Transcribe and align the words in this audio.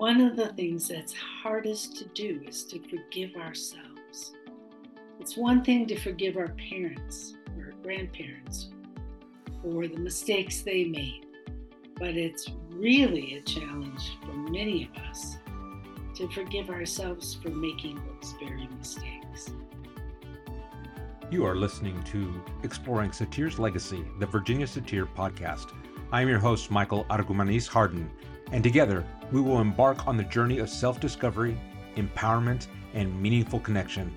one 0.00 0.22
of 0.22 0.34
the 0.34 0.48
things 0.54 0.88
that's 0.88 1.12
hardest 1.12 1.94
to 1.94 2.06
do 2.14 2.40
is 2.48 2.64
to 2.64 2.80
forgive 2.88 3.36
ourselves. 3.36 4.32
It's 5.20 5.36
one 5.36 5.62
thing 5.62 5.86
to 5.88 6.00
forgive 6.00 6.38
our 6.38 6.54
parents 6.70 7.34
or 7.58 7.74
grandparents 7.82 8.70
for 9.62 9.86
the 9.86 9.98
mistakes 9.98 10.62
they 10.62 10.84
made, 10.84 11.26
but 11.96 12.16
it's 12.16 12.48
really 12.70 13.34
a 13.34 13.42
challenge 13.42 14.16
for 14.22 14.32
many 14.32 14.88
of 14.90 15.02
us 15.10 15.36
to 16.14 16.26
forgive 16.30 16.70
ourselves 16.70 17.34
for 17.34 17.50
making 17.50 17.96
those 17.96 18.34
very 18.40 18.70
mistakes. 18.78 19.50
You 21.30 21.44
are 21.44 21.56
listening 21.56 22.02
to 22.04 22.42
Exploring 22.62 23.12
Satir's 23.12 23.58
Legacy, 23.58 24.02
the 24.18 24.24
Virginia 24.24 24.66
Satir 24.66 25.06
podcast. 25.14 25.74
I 26.10 26.22
am 26.22 26.28
your 26.30 26.38
host, 26.38 26.70
Michael 26.70 27.04
Argumanis 27.10 27.68
Harden, 27.68 28.10
and 28.52 28.62
together 28.62 29.04
we 29.32 29.40
will 29.40 29.60
embark 29.60 30.06
on 30.06 30.16
the 30.16 30.24
journey 30.24 30.58
of 30.58 30.68
self 30.68 31.00
discovery, 31.00 31.56
empowerment, 31.96 32.66
and 32.94 33.20
meaningful 33.20 33.60
connection. 33.60 34.16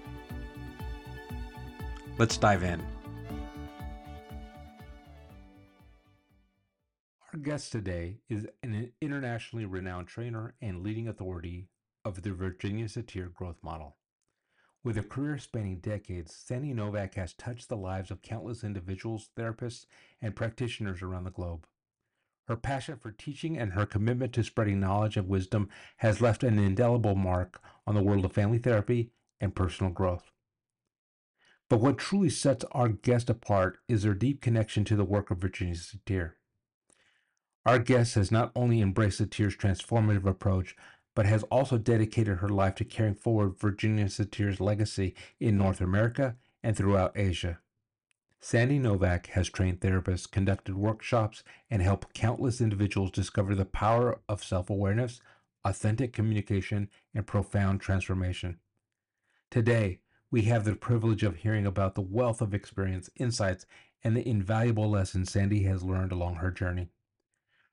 Let's 2.18 2.38
dive 2.38 2.64
in. 2.64 2.82
Our 7.34 7.40
guest 7.40 7.72
today 7.72 8.18
is 8.30 8.46
an 8.62 8.92
internationally 9.02 9.66
renowned 9.66 10.08
trainer 10.08 10.54
and 10.62 10.84
leading 10.84 11.08
authority 11.08 11.68
of 12.06 12.22
the 12.22 12.31
Virginia 12.31 12.86
Satir 12.86 13.34
growth 13.34 13.58
model. 13.64 13.98
With 14.84 14.98
a 14.98 15.04
career 15.04 15.38
spanning 15.38 15.78
decades, 15.80 16.36
Sandy 16.36 16.73
Novak 16.73 17.16
has 17.16 17.34
touched 17.34 17.70
the 17.70 17.78
lives 17.78 18.12
of 18.12 18.22
countless 18.22 18.64
individuals, 18.64 19.30
therapists, 19.36 19.86
and 20.22 20.36
practitioners 20.36 21.02
around 21.02 21.23
the 21.23 21.31
globe. 21.31 21.66
Her 22.48 22.58
passion 22.58 22.98
for 22.98 23.12
teaching 23.12 23.58
and 23.58 23.74
her 23.74 23.86
commitment 23.86 24.34
to 24.34 24.44
spreading 24.44 24.80
knowledge 24.80 25.16
and 25.16 25.30
wisdom 25.30 25.70
has 25.98 26.22
left 26.22 26.44
an 26.44 26.59
indelible 26.59 27.16
mark 27.16 27.62
on 27.88 27.95
the 27.95 28.04
world 28.04 28.26
of 28.26 28.34
family 28.34 28.58
therapy 28.58 29.12
and 29.40 29.56
personal 29.56 29.92
growth. 29.92 30.31
But 31.70 31.80
what 31.80 31.98
truly 31.98 32.30
sets 32.30 32.66
our 32.72 32.90
guest 32.90 33.30
apart 33.30 33.80
is 33.88 34.04
their 34.04 34.14
deep 34.14 34.42
connection 34.42 34.84
to 34.86 34.95
the 34.95 35.06
work 35.06 35.32
of 35.32 35.40
Virginia 35.40 35.76
Satir. 35.76 36.34
Our 37.66 37.80
guest 37.80 38.16
has 38.16 38.30
not 38.30 38.52
only 38.56 38.82
embraced 38.82 39.20
Satir's 39.20 39.56
transformative 39.56 40.26
approach, 40.26 40.76
but 41.16 41.26
has 41.26 41.44
also 41.44 41.78
dedicated 41.78 42.39
her 42.39 42.50
life 42.50 42.76
to 42.76 42.86
carrying 42.86 43.16
forward 43.16 43.58
Virginia 43.58 44.10
Satir's 44.10 44.60
legacy 44.60 45.16
in 45.39 45.58
North 45.58 45.80
America 45.80 46.36
and 46.62 46.76
throughout 46.76 47.17
Asia. 47.17 47.60
Sandy 48.45 48.77
Novak 48.77 49.27
has 49.27 49.47
trained 49.47 49.80
therapists, 49.80 50.30
conducted 50.30 50.75
workshops, 50.75 51.45
and 51.72 51.81
helped 51.81 52.13
countless 52.13 52.59
individuals 52.59 53.09
discover 53.09 53.55
the 53.55 53.63
power 53.63 54.19
of 54.27 54.44
self 54.44 54.69
awareness, 54.69 55.22
authentic 55.63 56.11
communication, 56.11 56.89
and 57.16 57.25
profound 57.25 57.80
transformation. 57.80 58.59
Today, 59.49 60.02
we 60.30 60.41
have 60.41 60.66
the 60.66 60.75
privilege 60.75 61.23
of 61.23 61.38
hearing 61.38 61.66
about 61.66 61.95
the 61.95 62.02
wealth 62.02 62.41
of 62.41 62.53
experience, 62.53 63.09
insights, 63.16 63.66
and 64.03 64.14
the 64.14 64.27
invaluable 64.27 64.89
lessons 64.89 65.31
Sandy 65.31 65.64
has 65.64 65.81
learned 65.81 66.11
along 66.11 66.36
her 66.36 66.52
journey. 66.52 66.89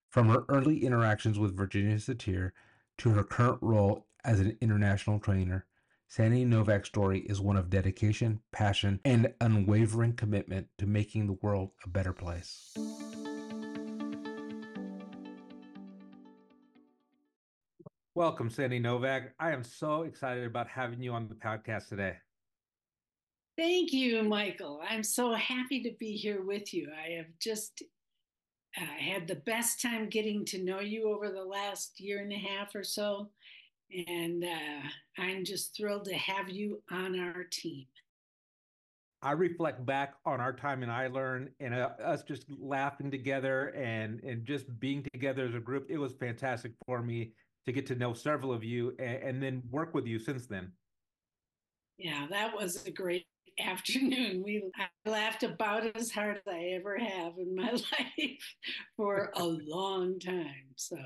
From 0.08 0.28
her 0.28 0.44
early 0.48 0.84
interactions 0.84 1.36
with 1.36 1.56
Virginia 1.56 1.96
Satir 1.96 2.52
to 2.98 3.10
her 3.10 3.24
current 3.24 3.58
role 3.60 4.06
as 4.24 4.38
an 4.38 4.56
international 4.60 5.18
trainer, 5.18 5.66
Sandy 6.12 6.44
Novak's 6.44 6.88
story 6.88 7.20
is 7.20 7.40
one 7.40 7.56
of 7.56 7.70
dedication, 7.70 8.40
passion, 8.50 8.98
and 9.04 9.32
unwavering 9.40 10.14
commitment 10.14 10.66
to 10.78 10.84
making 10.84 11.28
the 11.28 11.34
world 11.34 11.70
a 11.84 11.88
better 11.88 12.12
place. 12.12 12.76
Welcome, 18.16 18.50
Sandy 18.50 18.80
Novak. 18.80 19.34
I 19.38 19.52
am 19.52 19.62
so 19.62 20.02
excited 20.02 20.44
about 20.44 20.66
having 20.66 21.00
you 21.00 21.12
on 21.12 21.28
the 21.28 21.36
podcast 21.36 21.90
today. 21.90 22.16
Thank 23.56 23.92
you, 23.92 24.24
Michael. 24.24 24.80
I'm 24.82 25.04
so 25.04 25.34
happy 25.34 25.80
to 25.84 25.92
be 26.00 26.16
here 26.16 26.42
with 26.42 26.74
you. 26.74 26.90
I 26.90 27.18
have 27.18 27.26
just 27.40 27.84
uh, 28.76 28.80
had 28.80 29.28
the 29.28 29.36
best 29.36 29.80
time 29.80 30.08
getting 30.08 30.44
to 30.46 30.64
know 30.64 30.80
you 30.80 31.08
over 31.08 31.30
the 31.30 31.44
last 31.44 32.00
year 32.00 32.20
and 32.20 32.32
a 32.32 32.36
half 32.36 32.74
or 32.74 32.82
so 32.82 33.28
and 34.08 34.44
uh, 34.44 35.22
I'm 35.22 35.44
just 35.44 35.76
thrilled 35.76 36.04
to 36.06 36.14
have 36.14 36.48
you 36.48 36.82
on 36.90 37.18
our 37.18 37.44
team. 37.50 37.86
I 39.22 39.32
reflect 39.32 39.84
back 39.84 40.14
on 40.24 40.40
our 40.40 40.52
time 40.52 40.82
in 40.82 40.88
iLearn 40.88 41.48
and 41.60 41.74
uh, 41.74 41.90
us 42.02 42.22
just 42.22 42.46
laughing 42.58 43.10
together 43.10 43.68
and 43.76 44.20
and 44.24 44.46
just 44.46 44.80
being 44.80 45.04
together 45.12 45.44
as 45.44 45.54
a 45.54 45.60
group. 45.60 45.86
It 45.90 45.98
was 45.98 46.14
fantastic 46.14 46.72
for 46.86 47.02
me 47.02 47.32
to 47.66 47.72
get 47.72 47.86
to 47.86 47.94
know 47.94 48.14
several 48.14 48.52
of 48.52 48.64
you 48.64 48.94
and, 48.98 49.22
and 49.22 49.42
then 49.42 49.62
work 49.70 49.94
with 49.94 50.06
you 50.06 50.18
since 50.18 50.46
then. 50.46 50.72
Yeah, 51.98 52.26
that 52.30 52.54
was 52.54 52.86
a 52.86 52.90
great 52.90 53.26
afternoon. 53.58 54.42
We 54.44 54.62
laughed 55.06 55.42
about 55.42 55.96
as 55.96 56.10
hard 56.10 56.36
as 56.36 56.52
I 56.52 56.74
ever 56.74 56.98
have 56.98 57.34
in 57.38 57.54
my 57.54 57.70
life 57.72 58.54
for 58.96 59.32
a 59.36 59.44
long 59.44 60.18
time. 60.18 60.74
So 60.76 60.96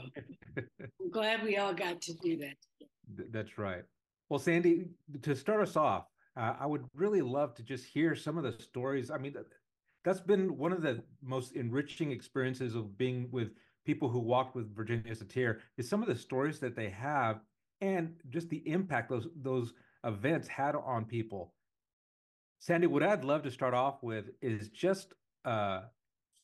I'm 0.56 1.10
glad 1.10 1.42
we 1.42 1.56
all 1.56 1.74
got 1.74 2.00
to 2.02 2.14
do 2.14 2.36
that. 2.38 2.56
That's 3.30 3.58
right. 3.58 3.82
Well, 4.28 4.38
Sandy, 4.40 4.86
to 5.22 5.36
start 5.36 5.60
us 5.60 5.76
off, 5.76 6.06
uh, 6.36 6.54
I 6.58 6.66
would 6.66 6.84
really 6.94 7.22
love 7.22 7.54
to 7.54 7.62
just 7.62 7.84
hear 7.84 8.14
some 8.16 8.38
of 8.38 8.44
the 8.44 8.60
stories. 8.62 9.10
I 9.10 9.18
mean, 9.18 9.34
that's 10.04 10.20
been 10.20 10.56
one 10.56 10.72
of 10.72 10.82
the 10.82 11.02
most 11.22 11.52
enriching 11.52 12.10
experiences 12.10 12.74
of 12.74 12.98
being 12.98 13.28
with 13.30 13.50
people 13.84 14.08
who 14.08 14.18
walked 14.18 14.54
with 14.54 14.74
Virginia 14.74 15.14
Satir 15.14 15.58
is 15.76 15.88
some 15.88 16.02
of 16.02 16.08
the 16.08 16.16
stories 16.16 16.58
that 16.60 16.74
they 16.74 16.90
have 16.90 17.40
and 17.80 18.14
just 18.30 18.48
the 18.48 18.66
impact 18.68 19.10
those 19.10 19.28
those 19.42 19.74
events 20.04 20.48
had 20.48 20.74
on 20.74 21.04
people. 21.04 21.52
Sandy, 22.64 22.86
what 22.86 23.02
I'd 23.02 23.24
love 23.24 23.42
to 23.42 23.50
start 23.50 23.74
off 23.74 24.02
with 24.02 24.30
is 24.40 24.70
just 24.70 25.12
uh, 25.44 25.82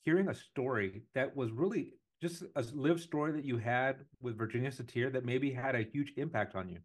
hearing 0.03 0.29
a 0.29 0.35
story 0.35 1.01
that 1.15 1.35
was 1.35 1.51
really 1.51 1.95
just 2.21 2.45
a 2.57 2.63
lived 2.75 3.01
story 3.01 3.33
that 3.33 3.47
you 3.47 3.57
had 3.57 4.05
with 4.21 4.37
Virginia 4.37 4.71
Satir 4.71 5.11
that 5.15 5.25
maybe 5.25 5.51
had 5.51 5.75
a 5.75 5.83
huge 5.83 6.13
impact 6.19 6.55
on 6.55 6.69
you. 6.69 6.77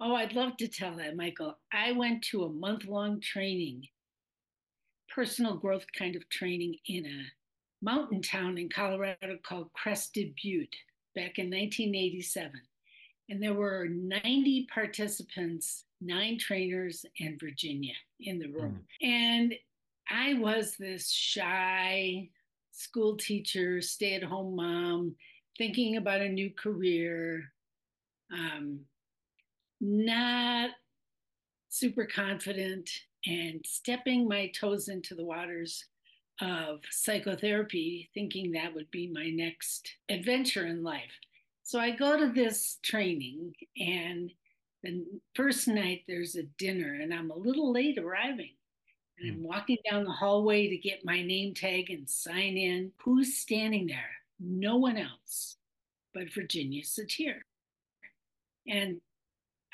Oh, 0.00 0.16
I'd 0.16 0.32
love 0.32 0.56
to 0.56 0.66
tell 0.66 0.96
that, 0.96 1.14
Michael. 1.14 1.56
I 1.72 1.92
went 1.92 2.24
to 2.32 2.42
a 2.42 2.52
month 2.52 2.86
long 2.86 3.20
training, 3.20 3.84
personal 5.14 5.56
growth 5.56 5.86
kind 5.96 6.16
of 6.16 6.28
training 6.30 6.74
in 6.88 7.06
a 7.06 7.24
mountain 7.80 8.22
town 8.22 8.58
in 8.58 8.70
Colorado 8.70 9.38
called 9.46 9.72
Crested 9.72 10.34
Butte 10.42 10.74
back 11.14 11.38
in 11.38 11.46
1987. 11.46 12.60
And 13.28 13.40
there 13.40 13.54
were 13.54 13.86
90 13.88 14.66
participants, 14.74 15.84
nine 16.04 16.38
trainers, 16.38 17.04
and 17.20 17.38
Virginia 17.38 17.94
in 18.20 18.38
the 18.38 18.48
room. 18.48 18.80
Mm. 19.02 19.08
And 19.08 19.54
I 20.10 20.34
was 20.34 20.76
this 20.76 21.10
shy, 21.10 22.28
school 22.72 23.16
teacher, 23.16 23.80
stay 23.80 24.14
at 24.14 24.22
home 24.22 24.56
mom, 24.56 25.14
thinking 25.58 25.96
about 25.96 26.20
a 26.20 26.28
new 26.28 26.50
career, 26.50 27.44
um, 28.32 28.80
not 29.80 30.70
super 31.68 32.06
confident, 32.06 32.90
and 33.26 33.64
stepping 33.64 34.28
my 34.28 34.48
toes 34.48 34.88
into 34.88 35.14
the 35.14 35.24
waters 35.24 35.84
of 36.40 36.80
psychotherapy, 36.90 38.10
thinking 38.14 38.52
that 38.52 38.74
would 38.74 38.90
be 38.90 39.08
my 39.12 39.30
next 39.30 39.96
adventure 40.08 40.66
in 40.66 40.82
life. 40.82 41.12
So 41.62 41.78
I 41.78 41.92
go 41.92 42.18
to 42.18 42.32
this 42.32 42.78
training, 42.82 43.54
and 43.78 44.32
the 44.82 45.04
first 45.34 45.68
night 45.68 46.02
there's 46.08 46.34
a 46.36 46.42
dinner, 46.58 46.98
and 47.00 47.14
I'm 47.14 47.30
a 47.30 47.36
little 47.36 47.72
late 47.72 47.98
arriving. 47.98 48.52
And 49.18 49.30
I'm 49.30 49.38
hmm. 49.38 49.44
walking 49.44 49.78
down 49.88 50.04
the 50.04 50.10
hallway 50.10 50.68
to 50.68 50.76
get 50.76 51.04
my 51.04 51.22
name 51.22 51.54
tag 51.54 51.90
and 51.90 52.08
sign 52.08 52.56
in. 52.56 52.92
Who's 53.04 53.38
standing 53.38 53.86
there? 53.86 54.10
No 54.40 54.76
one 54.76 54.96
else 54.96 55.56
but 56.14 56.32
Virginia 56.32 56.82
Satir. 56.82 57.36
And 58.68 59.00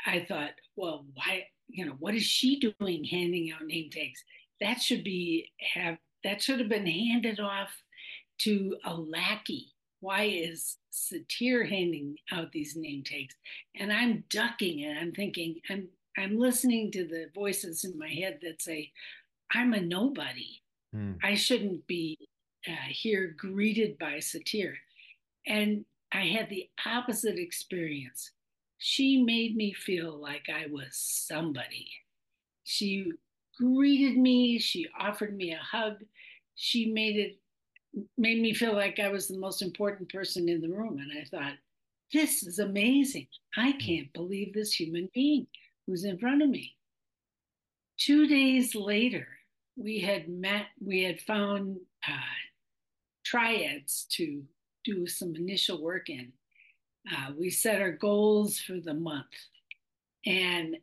I 0.07 0.25
thought, 0.29 0.53
well, 0.77 1.05
why, 1.15 1.47
you 1.69 1.85
know, 1.85 1.97
what 1.99 2.15
is 2.15 2.23
she 2.23 2.61
doing 2.61 3.05
handing 3.05 3.53
out 3.53 3.67
name 3.67 3.91
tags? 3.91 4.23
That 4.61 4.81
should 4.81 5.05
be 5.05 5.51
have 5.75 5.99
that 6.25 6.43
should 6.43 6.59
have 6.59 6.69
been 6.69 6.87
handed 6.87 7.39
off 7.39 7.71
to 8.39 8.77
a 8.85 8.95
lackey. 8.95 9.69
Why 10.01 10.25
is 10.25 10.77
Satir 10.93 11.69
handing 11.69 12.17
out 12.33 12.53
these 12.53 12.77
name 12.77 13.03
tags? 13.05 13.35
And 13.77 13.93
I'm 13.93 14.25
ducking 14.31 14.81
it. 14.81 14.97
I'm 14.97 15.13
thinking, 15.13 15.61
I'm 15.71 15.89
I'm 16.17 16.37
listening 16.37 16.91
to 16.93 17.05
the 17.07 17.27
voices 17.33 17.85
in 17.85 17.97
my 17.97 18.09
head 18.09 18.41
that 18.43 18.61
say, 18.61 18.91
I'm 19.55 19.73
a 19.73 19.81
nobody. 19.81 20.61
Mm. 20.95 21.17
I 21.23 21.35
shouldn't 21.35 21.87
be 21.87 22.19
uh, 22.67 22.89
here 22.89 23.37
greeted 23.39 23.99
by 23.99 24.15
Satir. 24.15 24.75
And 25.47 25.85
I 26.13 26.23
had 26.23 26.49
the 26.49 26.69
opposite 26.85 27.39
experience. 27.39 28.33
She 28.79 29.23
made 29.23 29.57
me 29.57 29.73
feel 29.73 30.19
like 30.21 30.49
I 30.49 30.67
was 30.71 30.89
somebody. 30.93 31.89
She 32.65 33.13
greeted 33.57 34.19
me, 34.19 34.59
she 34.59 34.89
offered 34.99 35.37
me 35.37 35.53
a 35.53 35.59
hug. 35.59 36.05
She 36.55 36.91
made 36.91 37.17
it 37.17 37.39
made 38.17 38.41
me 38.41 38.55
feel 38.55 38.75
like 38.75 38.99
I 38.99 39.09
was 39.09 39.29
the 39.29 39.39
most 39.39 39.63
important 39.63 40.13
person 40.13 40.49
in 40.49 40.61
the 40.61 40.69
room 40.69 40.99
and 40.99 41.11
I 41.19 41.25
thought 41.25 41.55
this 42.13 42.43
is 42.43 42.59
amazing. 42.59 43.27
I 43.57 43.73
hmm. 43.73 43.79
can't 43.79 44.13
believe 44.13 44.55
this 44.55 44.73
human 44.73 45.09
being 45.15 45.47
who's 45.87 46.05
in 46.05 46.19
front 46.19 46.43
of 46.43 46.49
me. 46.49 46.75
Two 47.99 48.27
days 48.27 48.75
later, 48.75 49.27
we 49.77 50.01
had 50.01 50.29
met, 50.29 50.67
we 50.81 51.03
had 51.03 51.21
found 51.21 51.79
uh, 52.07 52.13
triads 53.25 54.07
to 54.11 54.43
do 54.85 55.07
some 55.07 55.35
initial 55.35 55.83
work 55.83 56.09
in. 56.09 56.33
Uh, 57.11 57.33
we 57.39 57.51
set 57.51 57.81
our 57.81 57.93
goals 57.93 58.59
for 58.59 58.81
the 58.81 58.95
month. 58.95 59.27
And 60.27 60.77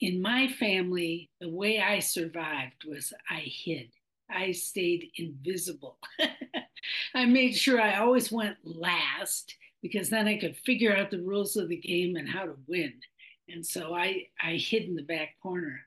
in 0.00 0.20
my 0.20 0.48
family, 0.48 1.30
the 1.40 1.48
way 1.48 1.80
I 1.80 2.00
survived 2.00 2.84
was 2.86 3.12
I 3.30 3.40
hid. 3.44 3.90
I 4.30 4.52
stayed 4.52 5.10
invisible. 5.16 5.98
I 7.14 7.24
made 7.24 7.56
sure 7.56 7.80
I 7.80 7.98
always 7.98 8.30
went 8.30 8.56
last 8.64 9.54
because 9.82 10.10
then 10.10 10.26
I 10.26 10.38
could 10.38 10.56
figure 10.56 10.96
out 10.96 11.10
the 11.10 11.22
rules 11.22 11.56
of 11.56 11.68
the 11.68 11.76
game 11.76 12.16
and 12.16 12.28
how 12.28 12.44
to 12.44 12.56
win. 12.66 12.94
And 13.48 13.64
so 13.64 13.94
I, 13.94 14.26
I 14.42 14.52
hid 14.52 14.84
in 14.84 14.96
the 14.96 15.02
back 15.02 15.36
corner. 15.42 15.80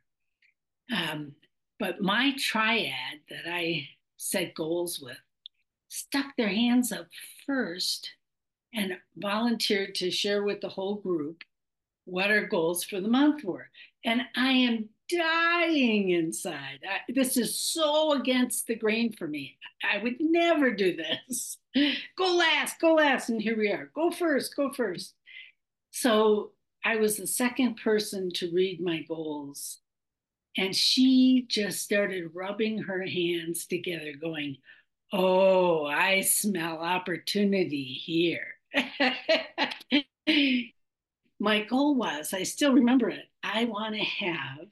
Um, 0.96 1.34
but 1.80 2.02
my 2.02 2.34
triad 2.38 3.20
that 3.30 3.52
I 3.52 3.88
set 4.18 4.54
goals 4.56 5.00
with 5.00 5.18
stuck 5.90 6.36
their 6.38 6.50
hands 6.50 6.92
up 6.92 7.08
first 7.46 8.10
and 8.74 8.98
volunteered 9.18 9.96
to 9.96 10.12
share 10.12 10.44
with 10.44 10.62
the 10.62 10.70
whole 10.70 10.96
group 10.96 11.44
what 12.06 12.32
our 12.32 12.46
goals 12.46 12.84
for 12.84 13.02
the 13.02 13.08
month 13.08 13.44
were. 13.44 13.70
And 14.06 14.22
I 14.36 14.52
am 14.52 14.90
dying 15.10 16.12
inside. 16.12 16.80
I, 16.88 17.12
this 17.12 17.38
is 17.38 17.60
so 17.60 18.14
against 18.14 18.68
the 18.68 18.76
grain 18.76 19.12
for 19.14 19.28
me. 19.28 19.58
I 19.84 20.02
would 20.02 20.18
never 20.20 20.72
do 20.72 20.96
this. 20.96 21.58
go 22.18 22.36
last, 22.36 22.80
go 22.80 22.96
last. 22.96 23.30
And 23.30 23.42
here 23.42 23.58
we 23.58 23.72
are. 23.72 23.90
Go 23.96 24.12
first, 24.12 24.56
go 24.56 24.72
first. 24.72 25.14
So 25.92 26.52
I 26.84 26.98
was 26.98 27.18
the 27.18 27.28
second 27.28 27.78
person 27.84 28.32
to 28.36 28.52
read 28.54 28.82
my 28.82 29.02
goals. 29.08 29.80
And 30.58 30.76
she 30.76 31.46
just 31.48 31.82
started 31.82 32.32
rubbing 32.34 32.80
her 32.80 33.06
hands 33.06 33.66
together, 33.66 34.14
going, 34.20 34.58
Oh, 35.12 35.86
I 35.86 36.22
smell 36.22 36.78
opportunity 36.80 37.84
here. 37.84 38.46
my 41.40 41.64
goal 41.64 41.96
was, 41.96 42.34
I 42.34 42.44
still 42.44 42.74
remember 42.74 43.10
it, 43.10 43.26
I 43.44 43.66
want 43.66 43.96
to 43.96 44.02
have 44.02 44.68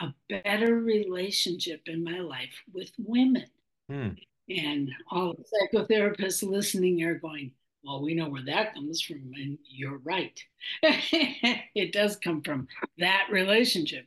a 0.00 0.14
better 0.28 0.76
relationship 0.76 1.82
in 1.86 2.04
my 2.04 2.20
life 2.20 2.62
with 2.72 2.90
women. 2.98 3.46
Hmm. 3.88 4.10
And 4.48 4.90
all 5.10 5.34
the 5.34 5.44
psychotherapists 5.44 6.48
listening 6.48 7.02
are 7.02 7.18
going, 7.18 7.52
well, 7.84 8.02
we 8.02 8.14
know 8.14 8.28
where 8.28 8.44
that 8.46 8.74
comes 8.74 9.02
from. 9.02 9.32
And 9.34 9.58
you're 9.68 9.98
right. 9.98 10.38
it 10.82 11.92
does 11.92 12.16
come 12.16 12.42
from 12.42 12.68
that 12.98 13.28
relationship. 13.30 14.06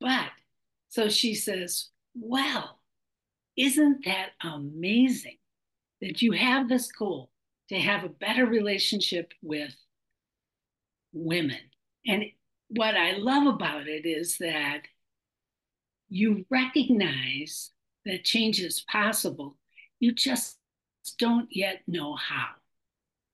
But 0.00 0.30
so 0.88 1.08
she 1.08 1.34
says, 1.34 1.88
well, 2.14 2.78
isn't 3.56 4.04
that 4.04 4.30
amazing 4.42 5.38
that 6.00 6.22
you 6.22 6.32
have 6.32 6.68
this 6.68 6.90
goal 6.90 7.30
to 7.68 7.76
have 7.76 8.04
a 8.04 8.08
better 8.08 8.46
relationship 8.46 9.32
with 9.42 9.74
women? 11.12 11.60
And 12.06 12.24
what 12.68 12.96
I 12.96 13.16
love 13.16 13.46
about 13.54 13.86
it 13.86 14.06
is 14.06 14.38
that 14.38 14.82
you 16.10 16.44
recognize 16.50 17.70
that 18.04 18.24
change 18.24 18.60
is 18.60 18.80
possible. 18.80 19.56
You 20.00 20.12
just 20.12 20.58
don't 21.18 21.48
yet 21.50 21.82
know 21.86 22.14
how. 22.16 22.48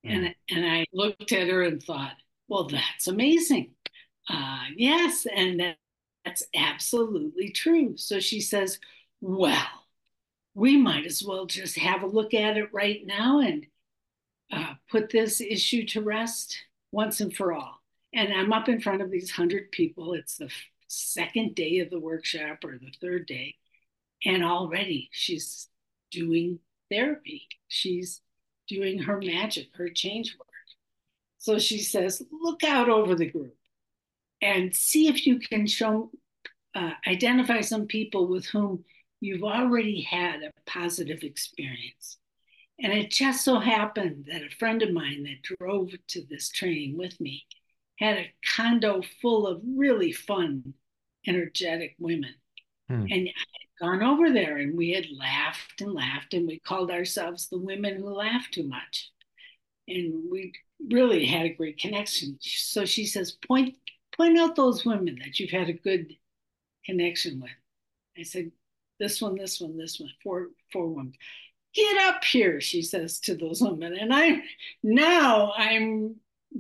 Mm. 0.04 0.10
And, 0.10 0.34
and 0.50 0.66
I 0.66 0.86
looked 0.92 1.32
at 1.32 1.48
her 1.48 1.62
and 1.62 1.82
thought, 1.82 2.14
well, 2.48 2.68
that's 2.68 3.08
amazing. 3.08 3.72
Uh, 4.28 4.64
yes, 4.76 5.26
and 5.34 5.60
that, 5.60 5.76
that's 6.24 6.44
absolutely 6.54 7.50
true. 7.50 7.96
So 7.96 8.20
she 8.20 8.40
says, 8.40 8.78
well, 9.20 9.66
we 10.54 10.76
might 10.76 11.06
as 11.06 11.22
well 11.22 11.46
just 11.46 11.78
have 11.78 12.02
a 12.02 12.06
look 12.06 12.34
at 12.34 12.56
it 12.56 12.72
right 12.72 13.00
now 13.04 13.40
and 13.40 13.66
uh, 14.52 14.74
put 14.90 15.10
this 15.10 15.40
issue 15.40 15.86
to 15.86 16.02
rest 16.02 16.58
once 16.92 17.20
and 17.20 17.34
for 17.34 17.52
all. 17.52 17.80
And 18.14 18.32
I'm 18.32 18.52
up 18.52 18.68
in 18.68 18.80
front 18.80 19.02
of 19.02 19.10
these 19.10 19.30
hundred 19.30 19.70
people. 19.70 20.14
It's 20.14 20.36
the 20.36 20.50
second 20.88 21.54
day 21.54 21.78
of 21.80 21.90
the 21.90 22.00
workshop 22.00 22.64
or 22.64 22.78
the 22.78 22.92
third 23.00 23.26
day. 23.26 23.54
And 24.24 24.44
already 24.44 25.08
she's 25.12 25.68
doing 26.10 26.58
therapy. 26.90 27.48
She's 27.68 28.20
doing 28.68 28.98
her 29.00 29.20
magic, 29.20 29.68
her 29.74 29.88
change 29.88 30.36
work. 30.38 30.48
So 31.38 31.58
she 31.58 31.78
says, 31.78 32.22
look 32.32 32.64
out 32.64 32.88
over 32.88 33.14
the 33.14 33.30
group 33.30 33.56
and 34.42 34.74
see 34.74 35.08
if 35.08 35.26
you 35.26 35.38
can 35.38 35.66
show, 35.66 36.10
uh, 36.74 36.92
identify 37.06 37.60
some 37.60 37.86
people 37.86 38.26
with 38.26 38.46
whom 38.46 38.84
you've 39.20 39.44
already 39.44 40.02
had 40.02 40.42
a 40.42 40.52
positive 40.66 41.22
experience. 41.22 42.18
And 42.78 42.92
it 42.92 43.10
just 43.10 43.44
so 43.44 43.58
happened 43.58 44.26
that 44.30 44.42
a 44.42 44.54
friend 44.58 44.82
of 44.82 44.92
mine 44.92 45.22
that 45.22 45.56
drove 45.56 45.92
to 46.08 46.22
this 46.28 46.50
training 46.50 46.98
with 46.98 47.18
me 47.20 47.44
had 47.98 48.18
a 48.18 48.32
condo 48.56 49.02
full 49.20 49.46
of 49.46 49.62
really 49.64 50.12
fun, 50.12 50.74
energetic 51.26 51.94
women. 51.98 52.34
Hmm. 52.88 53.06
And 53.10 53.28
I 53.28 53.44
had 53.80 53.80
gone 53.80 54.02
over 54.02 54.32
there 54.32 54.58
and 54.58 54.76
we 54.76 54.92
had 54.92 55.06
laughed 55.10 55.80
and 55.80 55.92
laughed, 55.92 56.34
and 56.34 56.46
we 56.46 56.58
called 56.58 56.90
ourselves 56.90 57.48
the 57.48 57.58
women 57.58 57.96
who 57.96 58.10
laugh 58.10 58.46
too 58.50 58.68
much. 58.68 59.10
And 59.88 60.30
we 60.30 60.52
really 60.90 61.24
had 61.24 61.46
a 61.46 61.54
great 61.54 61.78
connection. 61.78 62.38
So 62.40 62.84
she 62.84 63.06
says, 63.06 63.32
point 63.46 63.76
point 64.16 64.38
out 64.38 64.56
those 64.56 64.84
women 64.84 65.18
that 65.22 65.38
you've 65.38 65.50
had 65.50 65.68
a 65.68 65.74
good 65.74 66.14
connection 66.84 67.40
with. 67.40 67.50
I 68.18 68.22
said, 68.22 68.50
this 68.98 69.20
one, 69.20 69.36
this 69.36 69.60
one, 69.60 69.76
this 69.76 70.00
one, 70.00 70.10
four, 70.22 70.48
four 70.72 70.88
women. 70.88 71.12
Get 71.74 71.98
up 72.04 72.24
here, 72.24 72.60
she 72.60 72.80
says 72.80 73.20
to 73.20 73.34
those 73.34 73.60
women. 73.60 73.94
And 73.94 74.12
I 74.14 74.42
now 74.82 75.52
I'm 75.56 76.16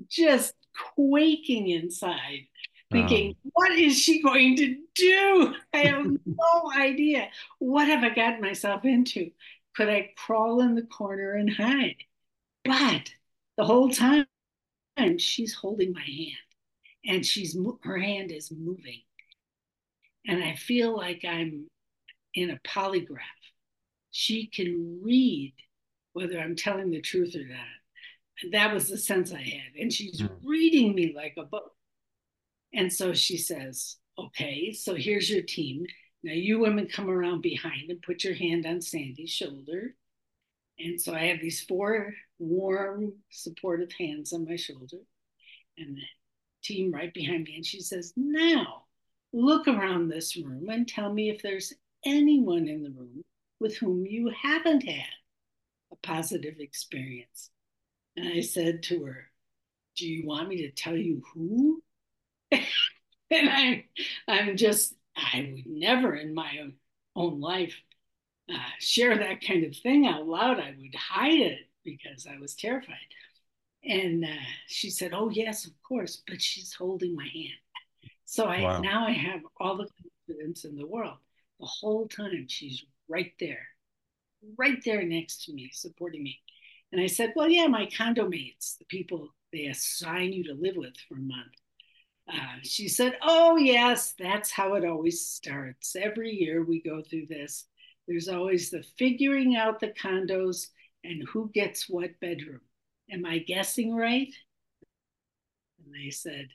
just 0.08 0.54
quaking 0.94 1.68
inside, 1.68 2.46
thinking, 2.90 3.36
oh. 3.46 3.50
what 3.52 3.72
is 3.72 3.98
she 3.98 4.22
going 4.22 4.56
to 4.56 4.76
do? 4.94 5.54
I 5.72 5.78
have 5.78 6.04
no 6.26 6.72
idea. 6.76 7.28
What 7.58 7.88
have 7.88 8.04
I 8.04 8.10
gotten 8.10 8.40
myself 8.40 8.84
into? 8.84 9.30
Could 9.74 9.88
I 9.88 10.10
crawl 10.16 10.60
in 10.60 10.74
the 10.74 10.82
corner 10.82 11.34
and 11.34 11.52
hide? 11.52 11.96
But 12.64 13.10
the 13.56 13.64
whole 13.64 13.90
time, 13.90 14.26
she's 15.18 15.54
holding 15.54 15.92
my 15.92 16.00
hand 16.00 16.46
and 17.06 17.24
she's 17.24 17.56
her 17.82 17.98
hand 17.98 18.32
is 18.32 18.50
moving. 18.50 19.02
And 20.26 20.42
I 20.42 20.54
feel 20.54 20.96
like 20.96 21.24
I'm 21.26 21.66
in 22.34 22.50
a 22.50 22.58
polygraph. 22.68 23.20
She 24.10 24.46
can 24.46 25.00
read 25.02 25.54
whether 26.14 26.40
I'm 26.40 26.56
telling 26.56 26.90
the 26.90 27.00
truth 27.00 27.36
or 27.36 27.46
not 27.46 27.58
that 28.52 28.72
was 28.72 28.88
the 28.88 28.98
sense 28.98 29.32
I 29.32 29.40
had. 29.40 29.80
And 29.80 29.92
she's 29.92 30.20
mm. 30.20 30.30
reading 30.42 30.94
me 30.94 31.14
like 31.16 31.34
a 31.38 31.44
book. 31.44 31.72
And 32.74 32.92
so 32.92 33.14
she 33.14 33.36
says, 33.38 33.96
Okay, 34.18 34.72
so 34.72 34.94
here's 34.94 35.30
your 35.30 35.42
team. 35.42 35.84
Now 36.22 36.32
you 36.32 36.58
women 36.58 36.88
come 36.88 37.08
around 37.08 37.42
behind 37.42 37.90
and 37.90 38.02
put 38.02 38.24
your 38.24 38.34
hand 38.34 38.66
on 38.66 38.80
Sandy's 38.80 39.30
shoulder. 39.30 39.94
And 40.78 41.00
so 41.00 41.14
I 41.14 41.26
have 41.26 41.40
these 41.40 41.62
four 41.62 42.14
warm, 42.38 43.12
supportive 43.30 43.92
hands 43.98 44.32
on 44.32 44.46
my 44.46 44.56
shoulder 44.56 44.98
and 45.78 45.96
the 45.96 46.02
team 46.62 46.92
right 46.92 47.12
behind 47.12 47.44
me. 47.44 47.56
And 47.56 47.66
she 47.66 47.80
says, 47.80 48.12
Now 48.16 48.84
look 49.32 49.68
around 49.68 50.08
this 50.08 50.36
room 50.36 50.68
and 50.68 50.86
tell 50.86 51.12
me 51.12 51.30
if 51.30 51.42
there's 51.42 51.72
anyone 52.04 52.68
in 52.68 52.82
the 52.82 52.90
room 52.90 53.24
with 53.60 53.76
whom 53.76 54.06
you 54.06 54.30
haven't 54.42 54.82
had 54.82 55.12
a 55.92 55.96
positive 55.96 56.56
experience. 56.58 57.50
And 58.16 58.28
I 58.28 58.40
said 58.40 58.82
to 58.84 59.04
her, 59.04 59.26
Do 59.96 60.06
you 60.06 60.26
want 60.26 60.48
me 60.48 60.62
to 60.62 60.70
tell 60.70 60.96
you 60.96 61.22
who? 61.34 61.82
and 62.50 62.62
I, 63.30 63.84
I'm 64.28 64.56
just, 64.56 64.94
I 65.16 65.52
would 65.54 65.66
never 65.66 66.14
in 66.14 66.34
my 66.34 66.58
own, 66.62 66.74
own 67.14 67.40
life 67.40 67.74
uh, 68.52 68.58
share 68.78 69.18
that 69.18 69.44
kind 69.44 69.64
of 69.64 69.76
thing 69.76 70.06
out 70.06 70.26
loud. 70.26 70.60
I 70.60 70.74
would 70.78 70.94
hide 70.94 71.40
it 71.40 71.68
because 71.84 72.26
I 72.26 72.38
was 72.38 72.54
terrified. 72.54 72.96
And 73.84 74.24
uh, 74.24 74.28
she 74.66 74.90
said, 74.90 75.12
Oh, 75.14 75.30
yes, 75.30 75.66
of 75.66 75.72
course. 75.82 76.22
But 76.26 76.42
she's 76.42 76.74
holding 76.74 77.14
my 77.14 77.28
hand. 77.32 77.60
So 78.24 78.46
I 78.46 78.62
wow. 78.62 78.80
now 78.80 79.06
I 79.06 79.12
have 79.12 79.40
all 79.60 79.76
the 79.76 79.88
confidence 80.28 80.64
in 80.64 80.76
the 80.76 80.86
world. 80.86 81.18
The 81.60 81.66
whole 81.66 82.08
time 82.08 82.46
she's 82.48 82.84
right 83.08 83.32
there, 83.38 83.66
right 84.58 84.82
there 84.84 85.02
next 85.04 85.44
to 85.44 85.52
me, 85.52 85.70
supporting 85.72 86.24
me. 86.24 86.40
And 86.92 87.00
I 87.00 87.06
said, 87.06 87.32
Well, 87.36 87.48
yeah, 87.48 87.66
my 87.66 87.88
condo 87.96 88.28
mates, 88.28 88.76
the 88.78 88.84
people 88.86 89.28
they 89.52 89.66
assign 89.66 90.32
you 90.32 90.44
to 90.44 90.54
live 90.54 90.76
with 90.76 90.94
for 91.08 91.16
a 91.16 91.20
month. 91.20 91.52
Uh, 92.32 92.58
she 92.62 92.88
said, 92.88 93.16
Oh, 93.22 93.56
yes, 93.56 94.14
that's 94.18 94.50
how 94.50 94.74
it 94.74 94.84
always 94.84 95.26
starts. 95.26 95.96
Every 95.96 96.30
year 96.32 96.64
we 96.64 96.82
go 96.82 97.02
through 97.02 97.26
this. 97.26 97.66
There's 98.08 98.28
always 98.28 98.70
the 98.70 98.84
figuring 98.98 99.56
out 99.56 99.80
the 99.80 99.92
condos 100.00 100.66
and 101.04 101.26
who 101.28 101.50
gets 101.52 101.88
what 101.88 102.18
bedroom. 102.20 102.60
Am 103.10 103.24
I 103.24 103.38
guessing 103.38 103.94
right? 103.94 104.32
And 105.84 105.94
they 105.94 106.10
said, 106.10 106.48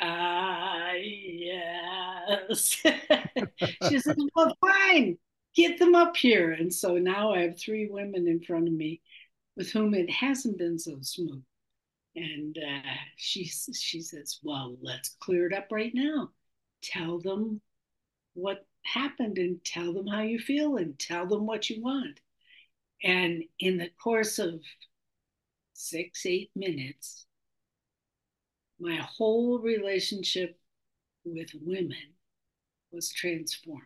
Ah, 0.00 0.92
yes. 0.94 2.82
she 3.88 3.98
said, 3.98 4.16
Well, 4.34 4.56
fine, 4.60 5.18
get 5.54 5.78
them 5.78 5.94
up 5.94 6.16
here. 6.16 6.52
And 6.52 6.72
so 6.72 6.96
now 6.96 7.34
I 7.34 7.42
have 7.42 7.58
three 7.58 7.88
women 7.90 8.26
in 8.26 8.40
front 8.42 8.66
of 8.66 8.72
me 8.72 9.02
with 9.56 9.70
whom 9.72 9.94
it 9.94 10.10
hasn't 10.10 10.58
been 10.58 10.78
so 10.78 10.98
smooth. 11.00 11.42
And 12.16 12.58
uh, 12.58 12.90
she, 13.16 13.44
she 13.44 14.00
says, 14.00 14.40
Well, 14.42 14.76
let's 14.80 15.16
clear 15.20 15.46
it 15.46 15.54
up 15.54 15.68
right 15.70 15.92
now. 15.94 16.30
Tell 16.82 17.20
them 17.20 17.60
what 18.34 18.66
happened 18.84 19.38
and 19.38 19.64
tell 19.64 19.92
them 19.92 20.06
how 20.06 20.22
you 20.22 20.38
feel 20.38 20.76
and 20.76 20.98
tell 20.98 21.26
them 21.26 21.46
what 21.46 21.70
you 21.70 21.82
want. 21.82 22.20
And 23.02 23.44
in 23.58 23.78
the 23.78 23.90
course 24.02 24.38
of 24.38 24.60
six, 25.72 26.26
eight 26.26 26.50
minutes, 26.54 27.26
my 28.78 28.96
whole 28.96 29.58
relationship 29.58 30.58
with 31.24 31.50
women 31.60 32.14
was 32.92 33.12
transformed. 33.12 33.82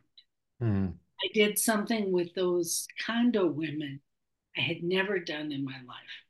Mm. 0.62 0.94
I 1.22 1.28
did 1.34 1.58
something 1.58 2.12
with 2.12 2.34
those 2.34 2.86
condo 3.04 3.46
women 3.46 4.00
I 4.56 4.60
had 4.60 4.82
never 4.82 5.18
done 5.18 5.52
in 5.52 5.64
my 5.64 5.76
life 5.86 6.24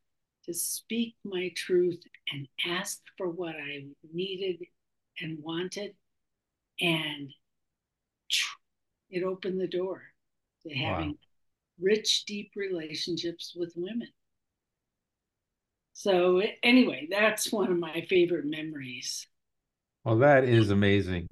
to 0.45 0.55
speak 0.55 1.17
my 1.25 1.51
truth 1.57 2.01
and 2.33 2.49
ask 2.67 3.01
for 3.17 3.29
what 3.29 3.55
I 3.57 3.87
needed 4.13 4.61
and 5.21 5.39
wanted. 5.43 5.95
And 6.81 7.31
it 9.11 9.23
opened 9.23 9.61
the 9.61 9.69
door 9.69 10.03
to 10.63 10.75
having 10.75 11.11
wow. 11.11 11.15
rich, 11.81 12.25
deep 12.25 12.53
relationships 12.57 13.55
with 13.57 13.73
women. 13.77 14.09
So, 15.93 16.43
anyway, 16.63 17.07
that's 17.11 17.53
one 17.53 17.71
of 17.71 17.79
my 17.79 18.05
favorite 18.09 18.45
memories. 18.45 19.27
Well, 20.03 20.19
that 20.19 20.45
is 20.45 20.71
amazing. 20.71 21.29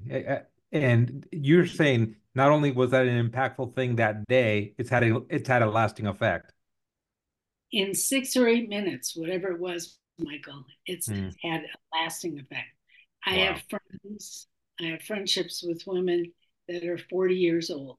And 0.70 1.26
you're 1.32 1.66
saying 1.66 2.14
not 2.34 2.50
only 2.50 2.70
was 2.70 2.92
that 2.92 3.06
an 3.06 3.30
impactful 3.30 3.74
thing 3.74 3.96
that 3.96 4.26
day, 4.28 4.74
it's 4.78 4.88
had 4.88 5.02
a 5.02 5.22
it's 5.28 5.48
had 5.48 5.62
a 5.62 5.68
lasting 5.68 6.06
effect. 6.06 6.52
In 7.72 7.94
six 7.94 8.36
or 8.36 8.48
eight 8.48 8.68
minutes, 8.68 9.16
whatever 9.16 9.48
it 9.48 9.60
was, 9.60 9.98
Michael, 10.18 10.64
it's 10.86 11.08
mm. 11.08 11.32
had 11.42 11.62
a 11.62 11.96
lasting 11.96 12.38
effect. 12.38 12.68
I 13.26 13.36
wow. 13.36 13.44
have 13.44 13.62
friends, 13.70 14.48
I 14.80 14.84
have 14.86 15.02
friendships 15.02 15.64
with 15.66 15.82
women 15.86 16.32
that 16.68 16.84
are 16.84 16.98
40 16.98 17.34
years 17.34 17.70
old. 17.70 17.96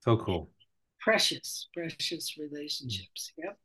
So 0.00 0.16
cool. 0.16 0.50
Precious, 1.00 1.68
precious 1.74 2.36
relationships. 2.38 3.32
Mm. 3.38 3.44
Yep. 3.44 3.58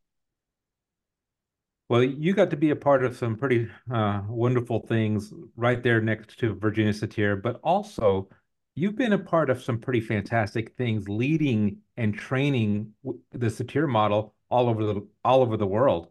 Well, 1.89 2.03
you 2.03 2.33
got 2.33 2.49
to 2.51 2.55
be 2.55 2.69
a 2.69 2.75
part 2.75 3.03
of 3.03 3.17
some 3.17 3.35
pretty 3.35 3.67
uh, 3.93 4.21
wonderful 4.29 4.79
things 4.87 5.33
right 5.57 5.83
there 5.83 5.99
next 5.99 6.39
to 6.39 6.55
Virginia 6.55 6.93
Satir, 6.93 7.41
but 7.41 7.59
also 7.63 8.29
you've 8.75 8.95
been 8.95 9.13
a 9.13 9.19
part 9.19 9.49
of 9.49 9.61
some 9.61 9.79
pretty 9.79 10.01
fantastic 10.01 10.75
things, 10.75 11.09
leading 11.09 11.77
and 11.97 12.13
training 12.13 12.93
the 13.31 13.47
Satir 13.47 13.87
model 13.87 14.33
all 14.49 14.69
over 14.69 14.85
the 14.85 15.07
all 15.23 15.41
over 15.41 15.57
the 15.57 15.67
world. 15.67 16.09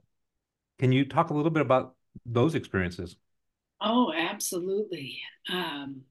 Can 0.79 0.93
you 0.93 1.05
talk 1.05 1.31
a 1.31 1.35
little 1.35 1.51
bit 1.51 1.63
about 1.63 1.95
those 2.25 2.55
experiences? 2.55 3.17
Oh, 3.81 4.13
absolutely. 4.13 5.21
Um, 5.49 6.03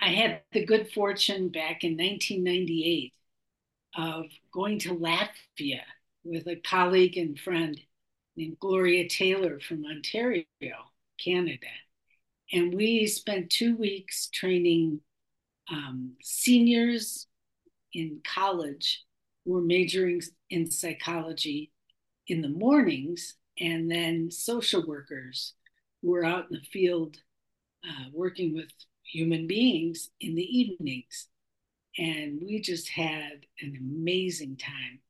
I 0.00 0.08
had 0.10 0.42
the 0.52 0.64
good 0.64 0.90
fortune 0.92 1.48
back 1.48 1.84
in 1.84 1.96
1998 1.96 3.14
of 3.96 4.26
going 4.52 4.78
to 4.80 4.96
Latvia 4.96 5.82
with 6.24 6.46
a 6.46 6.56
colleague 6.56 7.16
and 7.16 7.38
friend 7.38 7.80
named 8.36 8.58
Gloria 8.58 9.08
Taylor 9.08 9.60
from 9.60 9.84
Ontario, 9.84 10.44
Canada. 11.22 11.66
And 12.52 12.74
we 12.74 13.06
spent 13.06 13.50
two 13.50 13.76
weeks 13.76 14.28
training 14.32 15.00
um, 15.70 16.12
seniors 16.22 17.26
in 17.92 18.20
college 18.24 19.04
were 19.44 19.60
majoring 19.60 20.20
in 20.50 20.70
psychology 20.70 21.70
in 22.28 22.40
the 22.40 22.48
mornings, 22.48 23.34
and 23.60 23.90
then 23.90 24.30
social 24.30 24.86
workers 24.86 25.54
were 26.02 26.24
out 26.24 26.46
in 26.50 26.56
the 26.56 26.66
field 26.72 27.16
uh, 27.84 28.04
working 28.12 28.54
with 28.54 28.70
human 29.02 29.46
beings 29.46 30.10
in 30.20 30.34
the 30.34 30.42
evenings. 30.42 31.28
And 31.98 32.40
we 32.44 32.60
just 32.60 32.88
had 32.88 33.46
an 33.60 33.76
amazing 33.78 34.56
time. 34.56 35.00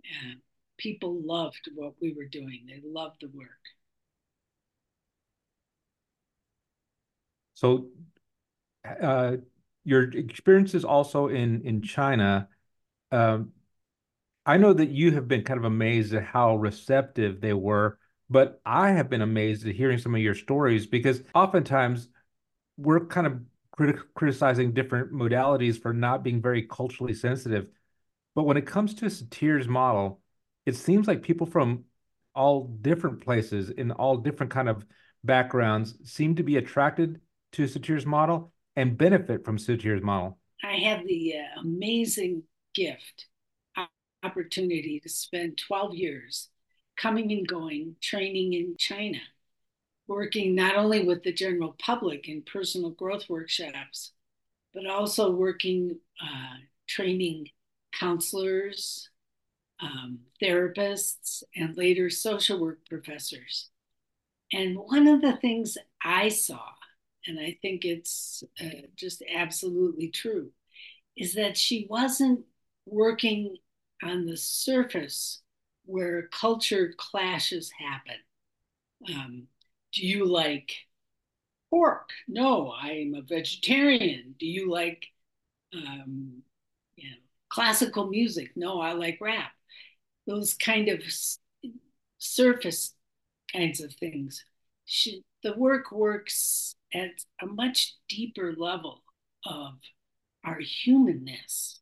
Uh, 0.00 0.34
people 0.78 1.20
loved 1.22 1.68
what 1.74 1.94
we 2.00 2.12
were 2.12 2.24
doing. 2.24 2.64
They 2.66 2.80
loved 2.84 3.18
the 3.20 3.28
work. 3.28 3.48
So, 7.54 7.86
uh, 9.00 9.36
your 9.84 10.02
experiences 10.10 10.84
also 10.84 11.28
in 11.28 11.62
in 11.62 11.82
China. 11.82 12.48
Um, 13.10 13.52
I 14.44 14.56
know 14.56 14.72
that 14.72 14.90
you 14.90 15.12
have 15.12 15.28
been 15.28 15.44
kind 15.44 15.58
of 15.58 15.64
amazed 15.64 16.14
at 16.14 16.24
how 16.24 16.56
receptive 16.56 17.40
they 17.40 17.52
were, 17.52 17.98
but 18.28 18.60
I 18.66 18.90
have 18.90 19.08
been 19.08 19.22
amazed 19.22 19.66
at 19.66 19.74
hearing 19.74 19.98
some 19.98 20.14
of 20.14 20.20
your 20.20 20.34
stories 20.34 20.86
because 20.86 21.22
oftentimes 21.34 22.08
we're 22.76 23.06
kind 23.06 23.26
of 23.26 23.40
crit- 23.70 24.14
criticizing 24.14 24.72
different 24.72 25.12
modalities 25.12 25.80
for 25.80 25.92
not 25.92 26.24
being 26.24 26.42
very 26.42 26.62
culturally 26.62 27.14
sensitive. 27.14 27.68
But 28.34 28.44
when 28.44 28.56
it 28.56 28.66
comes 28.66 28.94
to 28.94 29.10
Satir's 29.10 29.68
model, 29.68 30.20
it 30.66 30.76
seems 30.76 31.06
like 31.06 31.22
people 31.22 31.46
from 31.46 31.84
all 32.34 32.66
different 32.80 33.22
places 33.22 33.70
in 33.70 33.90
all 33.90 34.16
different 34.16 34.50
kind 34.50 34.68
of 34.68 34.84
backgrounds 35.22 35.94
seem 36.04 36.34
to 36.36 36.42
be 36.42 36.56
attracted 36.56 37.20
to 37.52 37.68
Satir's 37.68 38.06
model 38.06 38.52
and 38.76 38.96
benefit 38.96 39.44
from 39.44 39.58
Satir's 39.58 40.02
model. 40.02 40.38
I 40.64 40.76
had 40.76 41.06
the 41.06 41.34
uh, 41.36 41.60
amazing 41.60 42.44
gift 42.74 43.26
opportunity 44.22 45.00
to 45.00 45.08
spend 45.08 45.58
12 45.58 45.94
years 45.94 46.48
coming 46.96 47.32
and 47.32 47.46
going 47.46 47.96
training 48.00 48.52
in 48.52 48.76
China, 48.78 49.18
working 50.06 50.54
not 50.54 50.76
only 50.76 51.04
with 51.04 51.22
the 51.22 51.32
general 51.32 51.74
public 51.78 52.28
in 52.28 52.42
personal 52.42 52.90
growth 52.90 53.28
workshops, 53.28 54.12
but 54.74 54.86
also 54.86 55.30
working 55.30 55.98
uh, 56.22 56.56
training 56.88 57.48
counselors, 57.98 59.08
um, 59.80 60.20
therapists, 60.40 61.42
and 61.56 61.76
later 61.76 62.08
social 62.08 62.60
work 62.60 62.78
professors. 62.88 63.68
And 64.52 64.76
one 64.76 65.08
of 65.08 65.22
the 65.22 65.36
things 65.36 65.76
I 66.04 66.28
saw, 66.28 66.62
and 67.26 67.38
I 67.38 67.56
think 67.62 67.84
it's 67.84 68.42
uh, 68.60 68.86
just 68.96 69.22
absolutely 69.32 70.08
true, 70.08 70.50
is 71.16 71.34
that 71.34 71.56
she 71.56 71.86
wasn't 71.88 72.40
working 72.86 73.56
on 74.02 74.26
the 74.26 74.36
surface 74.36 75.42
where 75.84 76.28
culture 76.28 76.94
clashes 76.96 77.70
happen. 77.70 78.16
Um, 79.14 79.42
do 79.92 80.06
you 80.06 80.24
like 80.24 80.72
pork? 81.70 82.10
No, 82.28 82.72
I'm 82.72 83.14
a 83.14 83.22
vegetarian. 83.22 84.34
Do 84.38 84.46
you 84.46 84.70
like 84.70 85.06
um, 85.74 86.42
you 86.96 87.10
know, 87.10 87.16
classical 87.48 88.08
music? 88.08 88.52
No, 88.56 88.80
I 88.80 88.92
like 88.92 89.18
rap 89.20 89.52
those 90.26 90.54
kind 90.54 90.88
of 90.88 91.02
surface 92.18 92.94
kinds 93.52 93.80
of 93.80 93.92
things. 93.94 94.44
She, 94.84 95.22
the 95.42 95.54
work 95.56 95.92
works 95.92 96.74
at 96.94 97.10
a 97.40 97.46
much 97.46 97.94
deeper 98.08 98.54
level 98.56 99.02
of 99.44 99.74
our 100.44 100.58
humanness. 100.60 101.80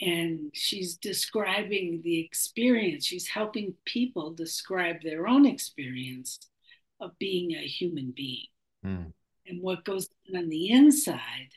And 0.00 0.50
she's 0.52 0.96
describing 0.96 2.02
the 2.04 2.20
experience, 2.20 3.06
she's 3.06 3.28
helping 3.28 3.74
people 3.84 4.32
describe 4.32 5.02
their 5.02 5.26
own 5.26 5.46
experience 5.46 6.38
of 7.00 7.18
being 7.18 7.52
a 7.52 7.66
human 7.66 8.12
being. 8.14 8.46
Mm. 8.84 9.12
And 9.46 9.62
what 9.62 9.84
goes 9.84 10.08
on, 10.28 10.36
on 10.36 10.48
the 10.48 10.70
inside 10.70 11.50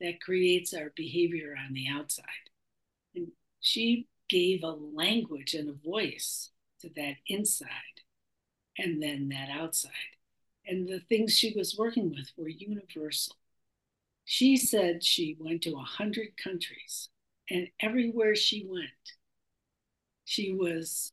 that 0.00 0.20
creates 0.20 0.74
our 0.74 0.92
behavior 0.94 1.54
on 1.58 1.72
the 1.72 1.88
outside. 1.88 2.24
And 3.14 3.28
she 3.60 4.08
gave 4.28 4.62
a 4.62 4.70
language 4.70 5.54
and 5.54 5.70
a 5.70 5.88
voice 5.88 6.50
to 6.80 6.90
that 6.96 7.14
inside 7.28 7.70
and 8.78 9.02
then 9.02 9.28
that 9.30 9.48
outside. 9.50 9.92
And 10.66 10.88
the 10.88 11.00
things 11.08 11.36
she 11.36 11.52
was 11.56 11.76
working 11.78 12.10
with 12.10 12.32
were 12.36 12.48
universal. 12.48 13.36
She 14.24 14.56
said 14.56 15.04
she 15.04 15.36
went 15.38 15.62
to 15.62 15.70
a 15.70 15.74
100 15.74 16.36
countries, 16.36 17.08
and 17.48 17.68
everywhere 17.80 18.34
she 18.34 18.66
went, 18.68 19.14
she 20.24 20.52
was 20.52 21.12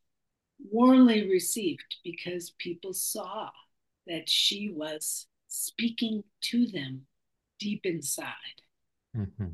warmly 0.72 1.30
received 1.30 1.98
because 2.04 2.52
people 2.58 2.94
saw 2.94 3.52
that 4.08 4.28
she 4.28 4.74
was 4.76 5.28
speaking 5.48 6.24
to 6.42 6.66
them 6.66 7.06
deep 7.60 7.86
inside. 7.86 8.62
Mm-hmm. 9.16 9.50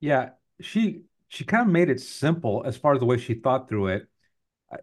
Yeah, 0.00 0.30
she 0.60 1.02
she 1.28 1.44
kind 1.44 1.62
of 1.66 1.72
made 1.72 1.88
it 1.88 2.00
simple 2.00 2.62
as 2.66 2.76
far 2.76 2.92
as 2.92 2.98
the 2.98 3.06
way 3.06 3.16
she 3.16 3.34
thought 3.34 3.68
through 3.68 3.88
it. 3.88 4.08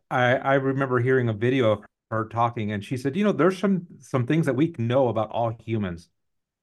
I, 0.10 0.36
I 0.36 0.53
remember 0.56 1.00
hearing 1.00 1.29
a 1.29 1.34
video 1.34 1.72
of 1.72 1.84
her 2.12 2.25
talking, 2.25 2.72
and 2.72 2.84
she 2.84 2.98
said, 2.98 3.16
you 3.16 3.24
know, 3.24 3.32
there's 3.32 3.58
some 3.58 3.88
some 4.00 4.25
things 4.25 4.46
that 4.46 4.56
we 4.56 4.75
know 4.78 5.08
about 5.10 5.30
all 5.32 5.56
humans. 5.66 6.10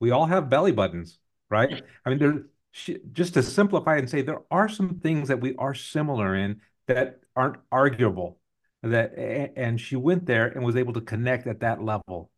We 0.00 0.10
all 0.10 0.26
have 0.26 0.50
belly 0.50 0.72
buttons, 0.72 1.18
right? 1.50 1.82
I 2.04 2.10
mean, 2.10 2.18
there 2.18 2.44
she, 2.76 2.98
just 3.12 3.34
to 3.34 3.42
simplify 3.42 3.96
and 3.96 4.08
say 4.08 4.20
there 4.20 4.42
are 4.50 4.68
some 4.68 5.00
things 5.00 5.28
that 5.28 5.40
we 5.40 5.56
are 5.56 5.72
similar 5.72 6.34
in 6.36 6.60
that 6.88 7.20
aren't 7.34 7.56
arguable. 7.72 8.38
That 8.82 9.14
and 9.56 9.80
she 9.80 9.96
went 9.96 10.26
there 10.26 10.46
and 10.46 10.62
was 10.62 10.76
able 10.76 10.92
to 10.92 11.00
connect 11.00 11.46
at 11.46 11.60
that 11.60 11.82
level. 11.82 12.30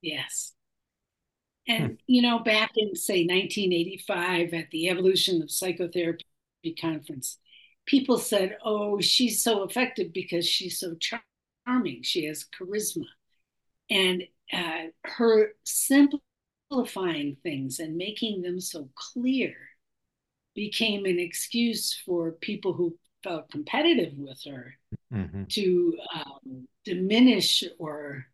Yes. 0.00 0.52
And 1.68 1.84
hmm. 1.84 1.94
you 2.06 2.22
know, 2.22 2.38
back 2.38 2.72
in 2.76 2.96
say 2.96 3.26
1985 3.26 4.54
at 4.54 4.70
the 4.70 4.88
Evolution 4.88 5.42
of 5.42 5.50
Psychotherapy 5.50 6.24
conference, 6.80 7.38
people 7.86 8.18
said, 8.18 8.56
"Oh, 8.64 9.00
she's 9.00 9.42
so 9.42 9.62
effective 9.62 10.12
because 10.12 10.48
she's 10.48 10.78
so 10.78 10.94
charming. 11.66 12.02
She 12.02 12.26
has 12.26 12.46
charisma." 12.58 13.06
And 13.90 14.24
uh, 14.52 14.86
her 15.04 15.52
simplifying 15.64 17.36
things 17.42 17.78
and 17.78 17.96
making 17.96 18.42
them 18.42 18.60
so 18.60 18.88
clear 18.94 19.54
became 20.54 21.04
an 21.04 21.18
excuse 21.18 21.94
for 22.06 22.32
people 22.32 22.72
who 22.72 22.96
felt 23.22 23.50
competitive 23.50 24.12
with 24.16 24.40
her 24.46 24.74
mm-hmm. 25.12 25.44
to 25.44 25.98
um, 26.14 26.68
diminish 26.84 27.64
or 27.78 28.26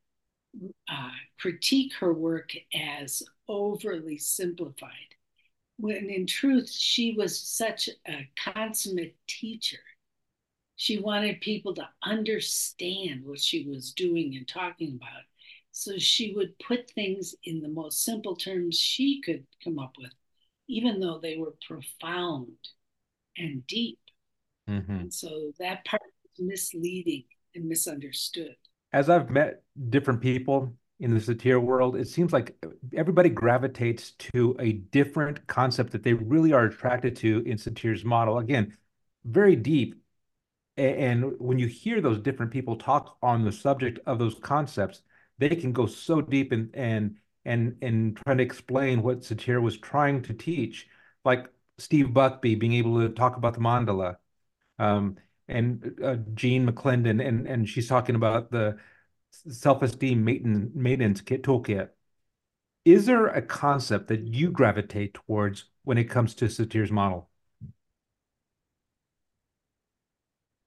uh, 0.88 1.10
critique 1.38 1.92
her 1.94 2.12
work 2.12 2.52
as 2.74 3.22
overly 3.48 4.18
simplified, 4.18 5.14
when 5.76 6.10
in 6.10 6.26
truth, 6.26 6.70
she 6.70 7.14
was 7.16 7.40
such 7.40 7.88
a 8.06 8.28
consummate 8.36 9.16
teacher. 9.26 9.78
She 10.80 10.98
wanted 10.98 11.42
people 11.42 11.74
to 11.74 11.86
understand 12.02 13.24
what 13.24 13.38
she 13.38 13.66
was 13.66 13.92
doing 13.92 14.36
and 14.36 14.48
talking 14.48 14.98
about. 15.00 15.24
So 15.72 15.98
she 15.98 16.32
would 16.34 16.58
put 16.58 16.90
things 16.90 17.34
in 17.44 17.60
the 17.60 17.68
most 17.68 18.02
simple 18.02 18.34
terms 18.34 18.78
she 18.78 19.20
could 19.20 19.44
come 19.62 19.78
up 19.78 19.92
with, 19.98 20.12
even 20.68 20.98
though 20.98 21.18
they 21.18 21.36
were 21.36 21.54
profound 21.68 22.56
and 23.36 23.66
deep. 23.66 23.98
Mm-hmm. 24.68 24.92
And 24.92 25.12
so 25.12 25.52
that 25.58 25.84
part 25.84 26.02
was 26.02 26.46
misleading 26.46 27.24
and 27.54 27.66
misunderstood 27.66 28.56
as 28.92 29.08
I've 29.08 29.30
met 29.30 29.62
different 29.88 30.20
people 30.20 30.74
in 30.98 31.14
the 31.14 31.20
satir 31.20 31.60
world, 31.62 31.96
it 31.96 32.08
seems 32.08 32.32
like 32.32 32.56
everybody 32.94 33.30
gravitates 33.30 34.12
to 34.12 34.56
a 34.58 34.72
different 34.72 35.46
concept 35.46 35.92
that 35.92 36.02
they 36.02 36.12
really 36.12 36.52
are 36.52 36.64
attracted 36.64 37.16
to 37.16 37.42
in 37.46 37.56
satir's 37.56 38.04
model. 38.04 38.38
Again, 38.38 38.76
very 39.24 39.56
deep. 39.56 39.99
And 40.80 41.38
when 41.38 41.58
you 41.58 41.66
hear 41.66 42.00
those 42.00 42.18
different 42.20 42.52
people 42.52 42.76
talk 42.76 43.18
on 43.22 43.44
the 43.44 43.52
subject 43.52 43.98
of 44.06 44.18
those 44.18 44.36
concepts, 44.40 45.02
they 45.38 45.50
can 45.56 45.72
go 45.72 45.86
so 45.86 46.20
deep 46.20 46.52
and 46.52 46.70
and 46.74 47.16
and 47.44 47.76
and 47.82 48.16
trying 48.16 48.38
to 48.38 48.44
explain 48.44 49.02
what 49.02 49.20
satir 49.20 49.60
was 49.62 49.78
trying 49.78 50.22
to 50.22 50.34
teach, 50.34 50.88
like 51.24 51.46
Steve 51.78 52.08
Buckby 52.08 52.58
being 52.58 52.74
able 52.74 53.00
to 53.00 53.08
talk 53.10 53.36
about 53.36 53.54
the 53.54 53.60
mandala. 53.60 54.16
Um, 54.78 55.16
and 55.48 55.98
uh, 56.02 56.16
Jean 56.34 56.66
McLendon, 56.70 57.26
and 57.26 57.46
and 57.46 57.68
she's 57.68 57.88
talking 57.88 58.14
about 58.14 58.50
the 58.50 58.78
self-esteem 59.32 60.24
maintenance 60.24 60.72
maintenance 60.74 61.20
kit 61.20 61.42
toolkit. 61.42 61.90
Is 62.84 63.06
there 63.06 63.26
a 63.26 63.42
concept 63.42 64.08
that 64.08 64.28
you 64.28 64.50
gravitate 64.50 65.14
towards 65.14 65.64
when 65.84 65.98
it 65.98 66.04
comes 66.10 66.34
to 66.36 66.46
Satir's 66.46 66.90
model? 66.92 67.30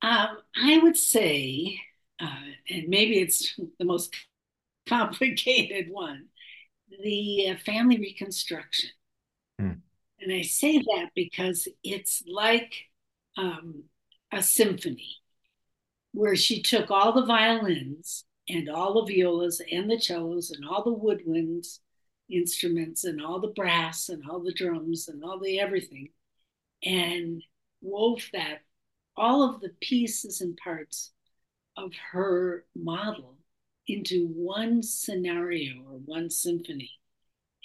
Um, 0.02 0.43
I 0.56 0.78
would 0.80 0.98
say, 0.98 1.80
uh, 2.20 2.28
and 2.70 2.88
maybe 2.88 3.20
it's 3.20 3.60
the 3.80 3.86
most 3.86 4.16
complicated 4.88 5.90
one, 5.90 6.26
the 7.04 7.50
uh, 7.50 7.58
family 7.66 8.00
reconstruction. 8.00 8.90
Hmm. 9.60 9.72
And 10.20 10.34
I 10.34 10.42
say 10.42 10.78
that 10.78 11.10
because 11.16 11.68
it's 11.84 12.24
like 12.28 12.74
um, 13.38 13.84
a 14.32 14.42
symphony 14.42 15.18
where 16.14 16.36
she 16.36 16.62
took 16.62 16.92
all 16.92 17.12
the 17.12 17.26
violins 17.26 18.26
and 18.48 18.70
all 18.70 18.94
the 18.94 19.14
violas 19.14 19.62
and 19.72 19.90
the 19.90 20.00
cellos 20.00 20.52
and 20.52 20.66
all 20.66 20.84
the 20.84 20.96
woodwinds 20.96 21.80
instruments 22.30 23.04
and 23.04 23.22
all 23.22 23.40
the 23.40 23.48
brass 23.50 24.10
and 24.10 24.24
all 24.30 24.40
the 24.40 24.54
drums 24.54 25.08
and 25.08 25.24
all 25.24 25.40
the 25.40 25.60
everything 25.60 26.10
and 26.84 27.44
wove 27.82 28.30
that 28.34 28.60
all 29.16 29.44
of 29.44 29.62
the 29.62 29.72
pieces 29.82 30.42
and 30.42 30.58
parts 30.58 31.12
of 31.78 31.92
her 32.12 32.66
model 32.76 33.38
into 33.88 34.28
one 34.28 34.82
scenario 34.82 35.82
or 35.90 36.00
one 36.06 36.30
symphony 36.30 36.92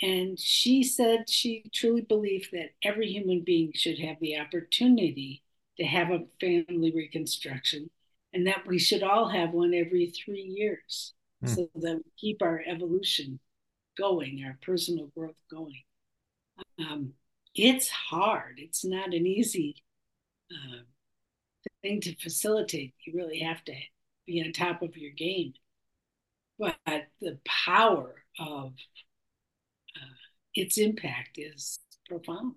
and 0.00 0.38
she 0.38 0.82
said 0.82 1.28
she 1.28 1.64
truly 1.74 2.02
believed 2.02 2.50
that 2.52 2.70
every 2.82 3.10
human 3.10 3.42
being 3.44 3.72
should 3.74 3.98
have 3.98 4.16
the 4.20 4.38
opportunity 4.38 5.42
to 5.78 5.84
have 5.84 6.10
a 6.10 6.24
family 6.40 6.92
reconstruction 6.94 7.90
and 8.32 8.46
that 8.46 8.66
we 8.66 8.78
should 8.78 9.02
all 9.02 9.28
have 9.28 9.50
one 9.50 9.74
every 9.74 10.06
three 10.10 10.42
years 10.42 11.14
mm. 11.44 11.48
so 11.48 11.68
that 11.74 11.96
we 11.96 12.10
keep 12.16 12.42
our 12.42 12.62
evolution 12.66 13.40
going, 13.96 14.44
our 14.46 14.56
personal 14.62 15.06
growth 15.16 15.40
going. 15.50 15.82
Um, 16.78 17.14
it's 17.54 17.88
hard. 17.88 18.54
It's 18.58 18.84
not 18.84 19.08
an 19.08 19.26
easy 19.26 19.82
uh, 20.52 20.82
thing 21.82 22.00
to 22.02 22.14
facilitate. 22.16 22.94
You 23.06 23.14
really 23.16 23.40
have 23.40 23.64
to 23.64 23.74
be 24.26 24.42
on 24.42 24.52
top 24.52 24.82
of 24.82 24.96
your 24.96 25.12
game. 25.12 25.54
But 26.58 26.76
the 27.20 27.38
power 27.44 28.14
of 28.38 28.72
uh, 29.96 30.14
its 30.54 30.76
impact 30.78 31.38
is 31.38 31.78
profound. 32.08 32.56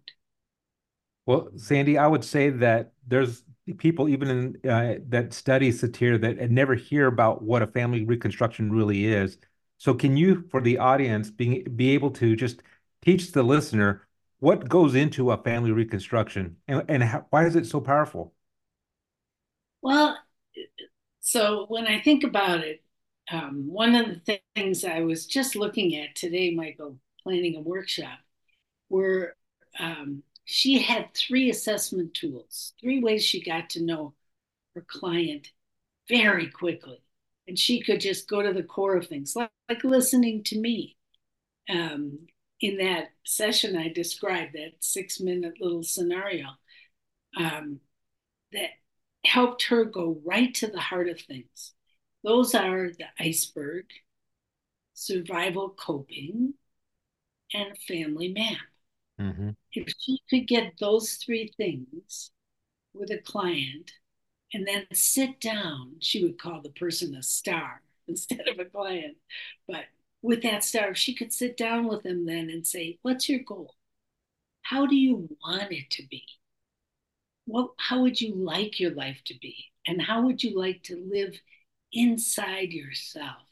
Well, 1.25 1.49
Sandy, 1.55 1.97
I 1.97 2.07
would 2.07 2.23
say 2.23 2.49
that 2.49 2.93
there's 3.07 3.43
people 3.77 4.09
even 4.09 4.57
in 4.63 4.69
uh, 4.69 4.95
that 5.09 5.33
study 5.33 5.71
satir 5.71 6.19
that 6.21 6.49
never 6.49 6.73
hear 6.75 7.07
about 7.07 7.43
what 7.43 7.61
a 7.61 7.67
family 7.67 8.03
reconstruction 8.03 8.71
really 8.71 9.05
is. 9.05 9.37
So, 9.77 9.93
can 9.93 10.17
you, 10.17 10.45
for 10.49 10.61
the 10.61 10.79
audience, 10.79 11.29
be 11.29 11.61
be 11.63 11.91
able 11.91 12.11
to 12.11 12.35
just 12.35 12.63
teach 13.03 13.31
the 13.31 13.43
listener 13.43 14.07
what 14.39 14.67
goes 14.67 14.95
into 14.95 15.31
a 15.31 15.37
family 15.37 15.71
reconstruction 15.71 16.57
and 16.67 16.83
and 16.87 17.03
how, 17.03 17.25
why 17.29 17.45
is 17.45 17.55
it 17.55 17.67
so 17.67 17.79
powerful? 17.79 18.33
Well, 19.81 20.17
so 21.19 21.65
when 21.67 21.87
I 21.87 22.01
think 22.01 22.23
about 22.23 22.61
it, 22.61 22.83
um, 23.31 23.67
one 23.67 23.95
of 23.95 24.07
the 24.25 24.39
things 24.55 24.83
I 24.83 25.01
was 25.01 25.25
just 25.25 25.55
looking 25.55 25.95
at 25.95 26.15
today, 26.15 26.53
Michael, 26.53 26.97
planning 27.23 27.55
a 27.55 27.61
workshop, 27.61 28.19
were 28.89 29.35
um, 29.79 30.23
she 30.45 30.79
had 30.81 31.13
three 31.15 31.49
assessment 31.49 32.13
tools, 32.13 32.73
three 32.81 33.01
ways 33.01 33.25
she 33.25 33.43
got 33.43 33.69
to 33.71 33.83
know 33.83 34.13
her 34.75 34.85
client 34.87 35.49
very 36.09 36.49
quickly. 36.49 37.01
And 37.47 37.59
she 37.59 37.81
could 37.81 38.01
just 38.01 38.29
go 38.29 38.41
to 38.41 38.53
the 38.53 38.63
core 38.63 38.95
of 38.97 39.07
things, 39.07 39.35
like, 39.35 39.51
like 39.69 39.83
listening 39.83 40.43
to 40.45 40.59
me. 40.59 40.97
Um, 41.69 42.27
in 42.61 42.77
that 42.77 43.11
session, 43.25 43.77
I 43.77 43.89
described 43.89 44.53
that 44.53 44.73
six 44.81 45.19
minute 45.19 45.55
little 45.61 45.83
scenario 45.83 46.47
um, 47.37 47.79
that 48.53 48.71
helped 49.31 49.63
her 49.63 49.85
go 49.85 50.19
right 50.25 50.53
to 50.55 50.67
the 50.67 50.79
heart 50.79 51.07
of 51.07 51.19
things. 51.19 51.73
Those 52.23 52.53
are 52.53 52.89
the 52.89 53.05
iceberg, 53.17 53.85
survival 54.93 55.69
coping, 55.69 56.55
and 57.53 57.77
family 57.87 58.33
map. 58.33 58.57
Mm-hmm. 59.19 59.49
If 59.71 59.93
she 59.97 60.19
could 60.29 60.47
get 60.47 60.73
those 60.79 61.13
three 61.13 61.53
things 61.55 62.31
with 62.93 63.09
a 63.11 63.19
client 63.19 63.91
and 64.53 64.67
then 64.67 64.85
sit 64.93 65.39
down, 65.39 65.95
she 65.99 66.23
would 66.23 66.37
call 66.37 66.61
the 66.61 66.69
person 66.69 67.15
a 67.15 67.23
star 67.23 67.81
instead 68.07 68.47
of 68.49 68.59
a 68.59 68.65
client. 68.65 69.15
But 69.65 69.85
with 70.21 70.43
that 70.43 70.65
star, 70.65 70.89
if 70.89 70.97
she 70.97 71.15
could 71.15 71.31
sit 71.31 71.55
down 71.55 71.87
with 71.87 72.03
them 72.03 72.25
then 72.25 72.49
and 72.49 72.67
say, 72.67 72.99
What's 73.01 73.29
your 73.29 73.39
goal? 73.39 73.75
How 74.63 74.85
do 74.85 74.95
you 74.95 75.29
want 75.41 75.71
it 75.71 75.89
to 75.91 76.03
be? 76.09 76.25
What, 77.51 77.71
how 77.77 78.01
would 78.01 78.21
you 78.21 78.33
like 78.35 78.79
your 78.79 78.91
life 78.91 79.21
to 79.25 79.33
be? 79.39 79.55
And 79.85 80.01
how 80.01 80.21
would 80.23 80.43
you 80.43 80.57
like 80.57 80.83
to 80.83 80.95
live 81.11 81.39
inside 81.91 82.71
yourself? 82.71 83.47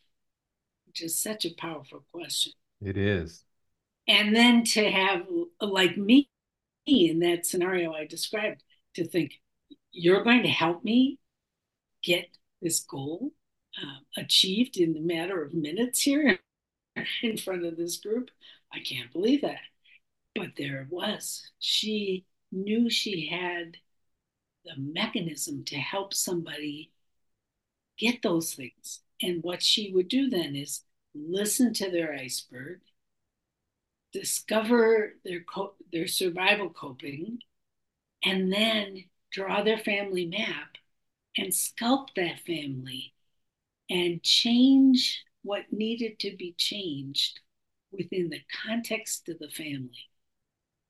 Which 0.87 1.01
is 1.01 1.17
such 1.17 1.45
a 1.45 1.53
powerful 1.55 2.03
question. 2.11 2.53
It 2.81 2.97
is 2.97 3.43
and 4.09 4.35
then 4.35 4.63
to 4.63 4.89
have 4.89 5.21
like 5.61 5.95
me 5.95 6.29
in 6.85 7.19
that 7.19 7.45
scenario 7.45 7.93
i 7.93 8.05
described 8.05 8.63
to 8.95 9.07
think 9.07 9.39
you're 9.91 10.23
going 10.23 10.43
to 10.43 10.49
help 10.49 10.83
me 10.83 11.19
get 12.03 12.27
this 12.61 12.81
goal 12.81 13.31
uh, 13.81 14.21
achieved 14.21 14.77
in 14.77 14.97
a 14.97 14.99
matter 14.99 15.41
of 15.41 15.53
minutes 15.53 16.01
here 16.01 16.39
in 17.23 17.37
front 17.37 17.65
of 17.65 17.77
this 17.77 17.97
group 17.97 18.29
i 18.73 18.79
can't 18.79 19.13
believe 19.13 19.41
that 19.41 19.59
but 20.35 20.49
there 20.57 20.81
it 20.81 20.87
was 20.89 21.51
she 21.59 22.25
knew 22.51 22.89
she 22.89 23.27
had 23.27 23.77
the 24.65 24.75
mechanism 24.77 25.63
to 25.65 25.75
help 25.77 26.13
somebody 26.13 26.91
get 27.97 28.21
those 28.21 28.53
things. 28.53 29.01
And 29.21 29.43
what 29.43 29.61
she 29.61 29.91
would 29.93 30.07
do 30.07 30.29
then 30.29 30.55
is 30.55 30.81
listen 31.13 31.73
to 31.73 31.91
their 31.91 32.13
iceberg, 32.13 32.79
discover 34.13 35.15
their 35.25 35.41
co- 35.41 35.75
their 35.91 36.07
survival 36.07 36.69
coping, 36.69 37.39
and 38.23 38.51
then 38.51 39.05
draw 39.31 39.63
their 39.63 39.77
family 39.77 40.25
map 40.25 40.77
and 41.37 41.49
sculpt 41.49 42.15
that 42.15 42.39
family 42.45 43.13
and 43.89 44.23
change 44.23 45.23
what 45.43 45.71
needed 45.71 46.19
to 46.19 46.35
be 46.35 46.53
changed 46.57 47.39
within 47.91 48.29
the 48.29 48.41
context 48.65 49.29
of 49.29 49.39
the 49.39 49.49
family. 49.49 50.08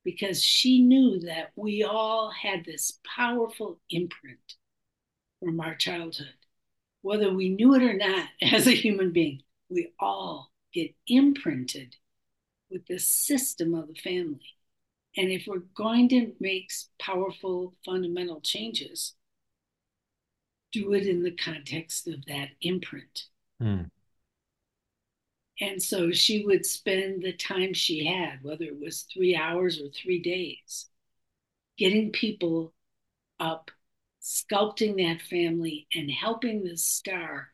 Because 0.03 0.41
she 0.41 0.81
knew 0.81 1.19
that 1.21 1.51
we 1.55 1.83
all 1.83 2.31
had 2.31 2.65
this 2.65 2.99
powerful 3.15 3.79
imprint 3.89 4.55
from 5.39 5.59
our 5.59 5.75
childhood. 5.75 6.33
Whether 7.01 7.33
we 7.33 7.49
knew 7.49 7.75
it 7.75 7.83
or 7.83 7.93
not, 7.93 8.27
as 8.41 8.67
a 8.67 8.71
human 8.71 9.12
being, 9.12 9.41
we 9.69 9.91
all 9.99 10.51
get 10.73 10.95
imprinted 11.07 11.95
with 12.69 12.85
the 12.88 12.99
system 12.99 13.73
of 13.73 13.88
the 13.88 13.95
family. 13.95 14.55
And 15.17 15.29
if 15.29 15.45
we're 15.47 15.63
going 15.75 16.07
to 16.09 16.33
make 16.39 16.71
powerful 16.99 17.73
fundamental 17.83 18.41
changes, 18.41 19.15
do 20.71 20.93
it 20.93 21.07
in 21.07 21.23
the 21.23 21.31
context 21.31 22.07
of 22.07 22.25
that 22.25 22.49
imprint. 22.62 23.25
Hmm. 23.59 23.83
And 25.62 25.82
so 25.82 26.12
she 26.12 26.45
would 26.45 26.65
spend 26.65 27.22
the 27.22 27.34
time 27.34 27.74
she 27.74 28.06
had, 28.06 28.39
whether 28.43 28.63
it 28.63 28.80
was 28.80 29.04
three 29.13 29.36
hours 29.36 29.82
or 29.82 29.89
three 29.89 30.22
days, 30.22 30.88
getting 31.78 32.12
people 32.12 32.74
up, 33.39 33.69
sculpting 34.22 34.98
that 34.98 35.22
family, 35.22 35.88
and 35.93 36.10
helping 36.10 36.63
the 36.63 36.78
star 36.78 37.50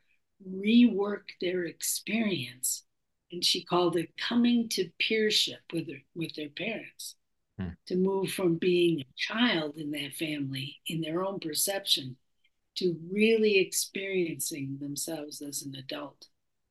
rework 0.48 1.24
their 1.42 1.66
experience. 1.66 2.84
And 3.32 3.44
she 3.44 3.64
called 3.64 3.98
it 3.98 4.16
coming 4.18 4.70
to 4.70 4.90
peership 5.02 5.74
with, 5.74 5.90
her, 5.90 5.98
with 6.14 6.36
their 6.36 6.50
parents 6.50 7.16
hmm. 7.60 7.70
to 7.88 7.96
move 7.96 8.32
from 8.32 8.58
being 8.58 9.02
a 9.02 9.06
child 9.18 9.78
in 9.78 9.90
that 9.92 10.14
family 10.14 10.78
in 10.88 11.02
their 11.02 11.24
own 11.26 11.40
perception 11.40 12.18
to 12.76 13.00
really 13.12 13.58
experiencing 13.58 14.78
themselves 14.80 15.42
as 15.42 15.64
an 15.64 15.76
adult. 15.76 16.28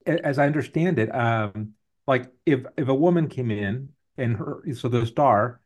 As 0.07 0.38
I 0.38 0.47
understand 0.47 0.99
it, 0.99 1.14
um, 1.14 1.75
like 2.07 2.31
if 2.47 2.64
if 2.77 2.88
a 2.88 2.95
woman 2.95 3.29
came 3.29 3.51
in 3.51 3.90
and 4.19 4.37
her 4.37 4.62
so 4.75 4.88
the 4.88 5.07
star 5.07 5.61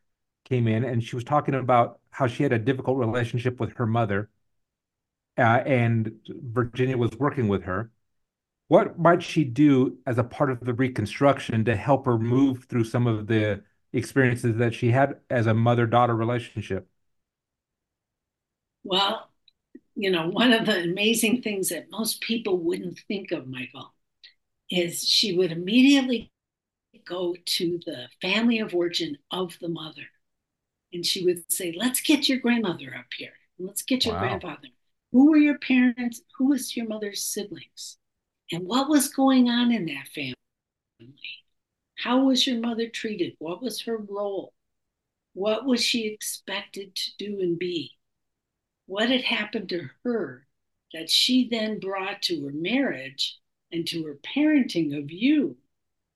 came 0.45 0.69
in 0.69 0.85
and 0.85 1.03
she 1.03 1.17
was 1.17 1.25
talking 1.25 1.55
about 1.55 2.01
how 2.11 2.27
she 2.27 2.43
had 2.45 2.53
a 2.53 2.59
difficult 2.59 2.99
relationship 2.99 3.61
with 3.61 3.73
her 3.77 3.87
mother, 3.87 4.31
uh, 5.37 5.63
and 5.67 6.13
Virginia 6.29 6.97
was 6.97 7.13
working 7.19 7.49
with 7.49 7.65
her. 7.65 7.91
What 8.69 8.99
might 8.99 9.23
she 9.23 9.45
do 9.45 9.99
as 10.07 10.19
a 10.19 10.25
part 10.25 10.51
of 10.51 10.61
the 10.61 10.75
reconstruction 10.75 11.65
to 11.67 11.77
help 11.77 12.07
her 12.07 12.19
move 12.19 12.65
through 12.65 12.85
some 12.85 13.07
of 13.07 13.27
the 13.29 13.63
experiences 13.93 14.57
that 14.59 14.75
she 14.75 14.91
had 14.91 15.21
as 15.31 15.47
a 15.47 15.55
mother 15.55 15.87
daughter 15.87 16.15
relationship? 16.17 16.89
Well, 18.85 19.31
you 19.97 20.11
know, 20.11 20.29
one 20.29 20.53
of 20.53 20.67
the 20.67 20.83
amazing 20.85 21.43
things 21.43 21.71
that 21.71 21.91
most 21.91 22.21
people 22.23 22.59
wouldn't 22.59 23.01
think 23.09 23.33
of, 23.33 23.49
Michael, 23.49 23.95
is 24.71 25.07
she 25.07 25.37
would 25.37 25.53
immediately 25.53 26.31
go 27.07 27.35
to 27.45 27.81
the 27.87 28.09
family 28.21 28.59
of 28.59 28.75
origin 28.75 29.17
of 29.31 29.57
the 29.61 29.69
mother. 29.69 30.03
And 30.93 31.05
she 31.05 31.25
would 31.25 31.51
say, 31.51 31.75
Let's 31.77 32.01
get 32.01 32.29
your 32.29 32.39
grandmother 32.39 32.95
up 32.99 33.07
here. 33.17 33.33
Let's 33.59 33.83
get 33.83 34.05
your 34.05 34.15
wow. 34.15 34.21
grandfather. 34.21 34.69
Who 35.13 35.31
were 35.31 35.39
your 35.39 35.59
parents? 35.59 36.23
Who 36.37 36.47
was 36.49 36.77
your 36.77 36.87
mother's 36.87 37.25
siblings? 37.25 37.97
And 38.53 38.67
what 38.67 38.89
was 38.89 39.09
going 39.09 39.49
on 39.49 39.73
in 39.73 39.87
that 39.87 40.09
family? 40.15 40.35
How 41.97 42.25
was 42.25 42.47
your 42.47 42.61
mother 42.61 42.89
treated? 42.89 43.35
What 43.39 43.63
was 43.63 43.83
her 43.83 43.97
role? 43.99 44.53
What 45.35 45.67
was 45.67 45.85
she 45.85 46.07
expected 46.07 46.95
to 46.95 47.11
do 47.19 47.41
and 47.41 47.59
be? 47.59 47.99
what 48.89 49.11
had 49.11 49.23
happened 49.23 49.69
to 49.69 49.87
her 50.03 50.47
that 50.95 51.11
she 51.11 51.47
then 51.49 51.79
brought 51.79 52.23
to 52.23 52.45
her 52.45 52.53
marriage 52.53 53.39
and 53.73 53.87
to 53.87 54.05
her 54.05 54.19
parenting 54.35 54.97
of 54.97 55.11
you 55.11 55.57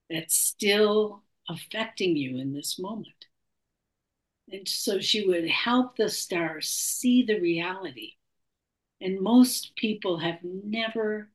that's 0.09 0.37
still 0.37 1.23
affecting 1.49 2.17
you 2.17 2.39
in 2.39 2.53
this 2.53 2.79
moment. 2.79 3.09
And 4.51 4.69
so 4.69 5.01
she 5.01 5.27
would 5.27 5.49
help 5.49 5.97
the 5.97 6.09
stars 6.09 6.69
see 6.69 7.23
the 7.23 7.41
reality. 7.41 8.13
And 9.01 9.21
most 9.21 9.75
people 9.77 10.19
have 10.19 10.39
never 10.43 11.31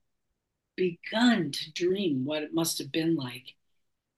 begun 0.76 1.52
to 1.52 1.72
dream 1.74 2.24
what 2.24 2.44
it 2.44 2.54
must 2.54 2.78
have 2.78 2.92
been 2.92 3.16
like 3.16 3.56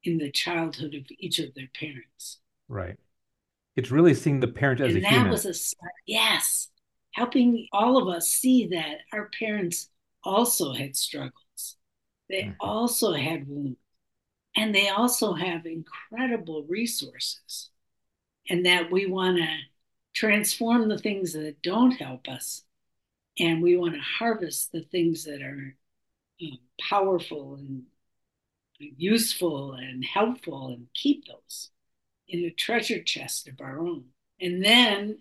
in 0.03 0.17
the 0.17 0.31
childhood 0.31 0.93
of 0.93 1.05
each 1.17 1.39
of 1.39 1.53
their 1.55 1.69
parents. 1.79 2.39
Right. 2.67 2.97
It's 3.75 3.91
really 3.91 4.13
seeing 4.13 4.39
the 4.39 4.47
parent 4.47 4.81
as 4.81 4.89
and 4.89 4.97
a 4.97 5.01
that 5.01 5.11
human. 5.11 5.31
was 5.31 5.45
a 5.45 5.53
yes 6.05 6.69
helping 7.11 7.67
all 7.71 7.97
of 7.97 8.07
us 8.13 8.27
see 8.27 8.67
that 8.67 8.99
our 9.13 9.29
parents 9.37 9.89
also 10.23 10.73
had 10.73 10.95
struggles. 10.95 11.33
They 12.29 12.43
mm-hmm. 12.43 12.53
also 12.59 13.13
had 13.13 13.47
wounds. 13.47 13.77
And 14.55 14.73
they 14.73 14.89
also 14.89 15.33
have 15.33 15.65
incredible 15.65 16.65
resources. 16.67 17.69
And 18.49 18.65
that 18.65 18.91
we 18.91 19.05
want 19.05 19.37
to 19.37 19.47
transform 20.13 20.89
the 20.89 20.97
things 20.97 21.33
that 21.33 21.61
don't 21.61 21.91
help 21.91 22.27
us. 22.27 22.63
And 23.39 23.61
we 23.61 23.77
want 23.77 23.93
to 23.93 24.01
harvest 24.01 24.71
the 24.71 24.81
things 24.81 25.25
that 25.25 25.41
are 25.41 25.75
you 26.37 26.51
know, 26.51 26.57
powerful 26.89 27.55
and 27.55 27.83
useful 28.79 29.73
and 29.73 30.03
helpful 30.03 30.69
and 30.69 30.87
keep 30.93 31.25
those 31.27 31.69
in 32.27 32.45
a 32.45 32.51
treasure 32.51 33.01
chest 33.03 33.47
of 33.47 33.59
our 33.61 33.79
own. 33.79 34.05
And 34.39 34.63
then 34.63 35.19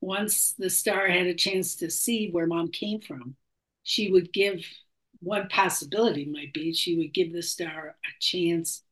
once 0.00 0.54
the 0.58 0.70
star 0.70 1.06
had 1.08 1.26
a 1.26 1.34
chance 1.34 1.76
to 1.76 1.90
see 1.90 2.30
where 2.30 2.46
mom 2.46 2.68
came 2.68 3.00
from, 3.00 3.36
she 3.82 4.10
would 4.10 4.32
give 4.32 4.64
one 5.24 5.48
possibility 5.48 6.24
might 6.24 6.52
be 6.52 6.72
she 6.72 6.96
would 6.96 7.14
give 7.14 7.32
the 7.32 7.42
star 7.42 7.96
a 8.04 8.08
chance 8.20 8.82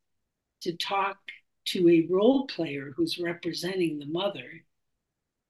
to 0.62 0.76
talk 0.76 1.18
to 1.64 1.88
a 1.88 2.06
role 2.10 2.46
player 2.46 2.92
who's 2.96 3.18
representing 3.18 3.98
the 3.98 4.06
mother 4.06 4.64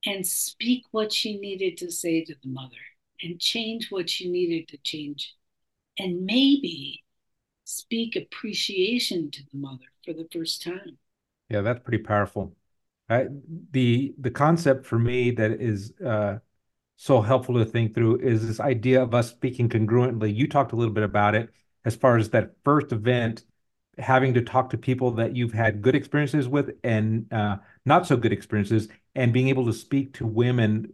and 0.04 0.26
speak 0.26 0.84
what 0.90 1.12
she 1.12 1.38
needed 1.38 1.76
to 1.76 1.90
say 1.90 2.24
to 2.24 2.34
the 2.42 2.48
mother 2.48 2.76
and 3.22 3.40
change 3.40 3.90
what 3.90 4.10
she 4.10 4.28
needed 4.28 4.68
to 4.68 4.76
change 4.78 5.34
and 5.98 6.24
maybe 6.26 7.04
speak 7.64 8.16
appreciation 8.16 9.30
to 9.30 9.42
the 9.52 9.58
mother 9.58 9.84
for 10.04 10.12
the 10.12 10.26
first 10.32 10.62
time. 10.62 10.98
Yeah, 11.48 11.60
that's 11.60 11.82
pretty 11.82 12.02
powerful 12.02 12.56
the 13.72 14.14
the 14.18 14.30
concept 14.30 14.86
for 14.86 14.98
me 14.98 15.30
that 15.30 15.52
is 15.52 15.92
uh, 16.04 16.38
so 17.02 17.20
helpful 17.20 17.56
to 17.56 17.64
think 17.64 17.96
through 17.96 18.16
is 18.20 18.46
this 18.46 18.60
idea 18.60 19.02
of 19.02 19.12
us 19.12 19.28
speaking 19.28 19.68
congruently. 19.68 20.32
You 20.32 20.46
talked 20.46 20.70
a 20.70 20.76
little 20.76 20.94
bit 20.94 21.02
about 21.02 21.34
it 21.34 21.50
as 21.84 21.96
far 21.96 22.16
as 22.16 22.30
that 22.30 22.52
first 22.64 22.92
event, 22.92 23.42
having 23.98 24.34
to 24.34 24.40
talk 24.40 24.70
to 24.70 24.78
people 24.78 25.10
that 25.10 25.34
you've 25.34 25.52
had 25.52 25.82
good 25.82 25.96
experiences 25.96 26.46
with 26.46 26.70
and 26.84 27.26
uh, 27.32 27.56
not 27.84 28.06
so 28.06 28.16
good 28.16 28.32
experiences, 28.32 28.86
and 29.16 29.32
being 29.32 29.48
able 29.48 29.66
to 29.66 29.72
speak 29.72 30.14
to 30.14 30.24
women 30.24 30.92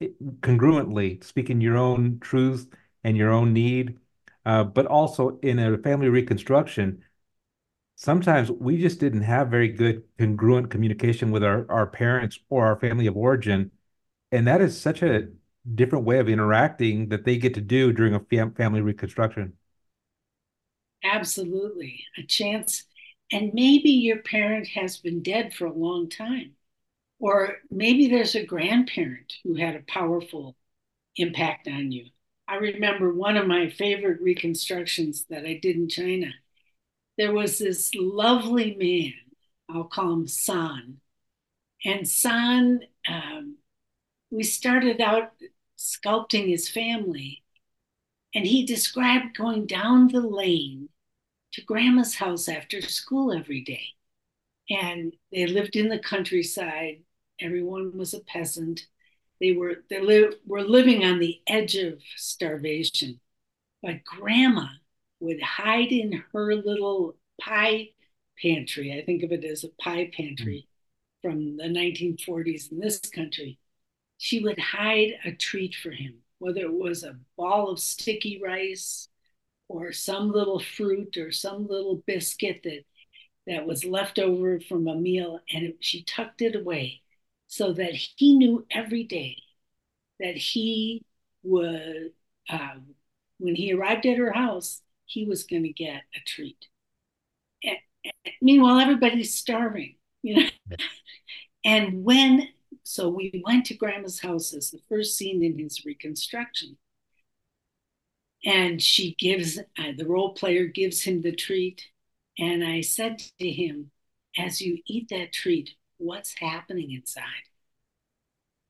eh, 0.00 0.08
congruently, 0.40 1.22
speaking 1.22 1.60
your 1.60 1.76
own 1.76 2.18
truth 2.18 2.68
and 3.04 3.16
your 3.16 3.30
own 3.30 3.52
need, 3.52 3.96
uh, 4.44 4.64
but 4.64 4.86
also 4.86 5.38
in 5.40 5.60
a 5.60 5.78
family 5.78 6.08
reconstruction 6.08 7.04
sometimes 7.96 8.50
we 8.50 8.76
just 8.76 8.98
didn't 8.98 9.22
have 9.22 9.48
very 9.48 9.68
good 9.68 10.02
congruent 10.18 10.68
communication 10.68 11.30
with 11.30 11.44
our, 11.44 11.64
our 11.70 11.86
parents 11.86 12.40
or 12.50 12.66
our 12.66 12.74
family 12.80 13.06
of 13.06 13.16
origin. 13.16 13.70
And 14.32 14.48
that 14.48 14.60
is 14.60 14.80
such 14.80 15.00
a 15.00 15.28
different 15.74 16.04
way 16.04 16.18
of 16.18 16.28
interacting 16.28 17.08
that 17.08 17.24
they 17.24 17.38
get 17.38 17.54
to 17.54 17.60
do 17.60 17.92
during 17.92 18.14
a 18.14 18.20
fam- 18.20 18.54
family 18.54 18.80
reconstruction. 18.80 19.54
Absolutely. 21.02 22.04
A 22.18 22.22
chance. 22.22 22.84
And 23.32 23.52
maybe 23.54 23.90
your 23.90 24.18
parent 24.18 24.68
has 24.68 24.98
been 24.98 25.22
dead 25.22 25.54
for 25.54 25.66
a 25.66 25.72
long 25.72 26.08
time. 26.08 26.52
Or 27.18 27.56
maybe 27.70 28.08
there's 28.08 28.34
a 28.34 28.44
grandparent 28.44 29.34
who 29.44 29.54
had 29.54 29.76
a 29.76 29.84
powerful 29.86 30.56
impact 31.16 31.68
on 31.68 31.92
you. 31.92 32.06
I 32.48 32.56
remember 32.56 33.12
one 33.14 33.36
of 33.36 33.46
my 33.46 33.70
favorite 33.70 34.20
reconstructions 34.20 35.24
that 35.30 35.46
I 35.46 35.58
did 35.62 35.76
in 35.76 35.88
China 35.88 36.32
there 37.16 37.32
was 37.32 37.58
this 37.58 37.94
lovely 37.94 38.74
man, 38.76 39.12
I'll 39.68 39.84
call 39.84 40.12
him 40.12 40.26
San. 40.26 40.98
And 41.84 42.08
San, 42.08 42.80
um, 43.08 43.56
we 44.30 44.42
started 44.42 45.00
out 45.00 45.32
sculpting 45.84 46.48
his 46.48 46.68
family, 46.68 47.42
and 48.34 48.46
he 48.46 48.64
described 48.64 49.36
going 49.36 49.66
down 49.66 50.08
the 50.08 50.20
lane 50.20 50.88
to 51.52 51.62
grandma's 51.62 52.16
house 52.16 52.48
after 52.48 52.80
school 52.80 53.32
every 53.32 53.60
day. 53.60 53.88
And 54.70 55.14
they 55.30 55.46
lived 55.46 55.76
in 55.76 55.88
the 55.88 55.98
countryside. 55.98 57.02
Everyone 57.40 57.96
was 57.96 58.14
a 58.14 58.20
peasant. 58.20 58.86
They 59.40 59.52
were 59.52 59.84
they 59.90 60.00
li- 60.00 60.36
were 60.46 60.62
living 60.62 61.04
on 61.04 61.18
the 61.18 61.40
edge 61.46 61.76
of 61.76 62.00
starvation 62.16 63.20
but 63.84 64.02
grandma 64.02 64.66
would 65.20 65.42
hide 65.42 65.92
in 65.92 66.24
her 66.32 66.54
little 66.54 67.16
pie 67.38 67.90
pantry. 68.40 68.98
I 68.98 69.04
think 69.04 69.22
of 69.22 69.30
it 69.30 69.44
as 69.44 69.62
a 69.62 69.68
pie 69.82 70.10
pantry 70.16 70.66
mm. 70.66 71.22
from 71.22 71.56
the 71.58 71.64
1940s 71.64 72.72
in 72.72 72.80
this 72.80 72.98
country. 73.00 73.58
She 74.18 74.40
would 74.40 74.58
hide 74.58 75.18
a 75.24 75.32
treat 75.32 75.74
for 75.74 75.90
him, 75.90 76.18
whether 76.38 76.60
it 76.60 76.72
was 76.72 77.02
a 77.02 77.18
ball 77.36 77.70
of 77.70 77.80
sticky 77.80 78.40
rice 78.42 79.08
or 79.68 79.92
some 79.92 80.30
little 80.30 80.60
fruit 80.60 81.16
or 81.16 81.30
some 81.30 81.66
little 81.66 82.02
biscuit 82.06 82.60
that 82.64 82.84
that 83.46 83.66
was 83.66 83.84
left 83.84 84.18
over 84.18 84.58
from 84.58 84.88
a 84.88 84.94
meal 84.94 85.38
and 85.52 85.64
it, 85.64 85.76
she 85.80 86.02
tucked 86.02 86.40
it 86.40 86.56
away 86.56 87.02
so 87.46 87.74
that 87.74 87.92
he 87.94 88.34
knew 88.34 88.66
every 88.70 89.04
day 89.04 89.36
that 90.18 90.34
he 90.34 91.02
would 91.42 92.12
uh, 92.48 92.76
when 93.38 93.54
he 93.54 93.74
arrived 93.74 94.06
at 94.06 94.16
her 94.16 94.32
house 94.32 94.80
he 95.04 95.26
was 95.26 95.44
going 95.44 95.62
to 95.64 95.72
get 95.72 96.02
a 96.16 96.20
treat. 96.26 96.56
And, 97.62 97.76
and, 98.02 98.34
meanwhile 98.40 98.78
everybody's 98.80 99.34
starving 99.34 99.96
you 100.24 100.36
know? 100.36 100.48
And 101.64 102.04
when 102.04 102.48
so 102.84 103.08
we 103.08 103.42
went 103.44 103.64
to 103.66 103.74
grandma's 103.74 104.20
house 104.20 104.52
as 104.52 104.70
the 104.70 104.80
first 104.90 105.16
scene 105.16 105.42
in 105.42 105.58
his 105.58 105.84
reconstruction. 105.86 106.76
And 108.44 108.80
she 108.80 109.14
gives 109.18 109.58
uh, 109.58 109.92
the 109.96 110.06
role 110.06 110.34
player 110.34 110.66
gives 110.66 111.02
him 111.02 111.22
the 111.22 111.34
treat. 111.34 111.86
And 112.38 112.62
i 112.62 112.82
said 112.82 113.22
to 113.40 113.50
him 113.50 113.90
as 114.36 114.60
you 114.60 114.78
eat 114.86 115.08
that 115.08 115.32
treat 115.32 115.70
what's 115.96 116.38
happening 116.38 116.92
inside? 116.92 117.48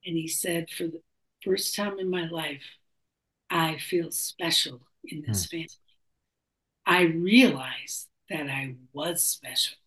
And 0.06 0.16
he 0.16 0.28
said 0.28 0.70
for 0.70 0.84
the 0.84 1.02
first 1.42 1.74
time 1.74 1.98
in 1.98 2.08
my 2.08 2.26
life 2.28 2.62
i 3.50 3.76
feel 3.76 4.10
special 4.10 4.80
in 5.04 5.24
this 5.26 5.46
mm. 5.46 5.50
family. 5.50 5.68
I 6.86 7.02
realized 7.02 8.08
that 8.30 8.48
i 8.48 8.76
was 8.92 9.26
special 9.26 9.78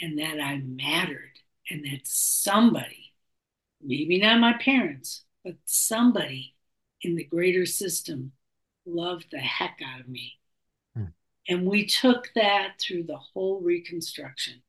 and 0.00 0.18
that 0.18 0.38
i 0.38 0.58
mattered 0.58 1.40
and 1.70 1.84
that 1.84 2.00
somebody 2.04 3.12
maybe 3.82 4.18
not 4.18 4.40
my 4.40 4.54
parents 4.54 5.24
but 5.44 5.56
somebody 5.66 6.54
in 7.02 7.14
the 7.14 7.24
greater 7.24 7.66
system 7.66 8.32
loved 8.86 9.26
the 9.30 9.38
heck 9.38 9.78
out 9.84 10.00
of 10.00 10.08
me. 10.08 10.38
Hmm. 10.96 11.04
And 11.48 11.66
we 11.66 11.86
took 11.86 12.30
that 12.34 12.74
through 12.80 13.04
the 13.04 13.18
whole 13.18 13.60
reconstruction. 13.60 14.62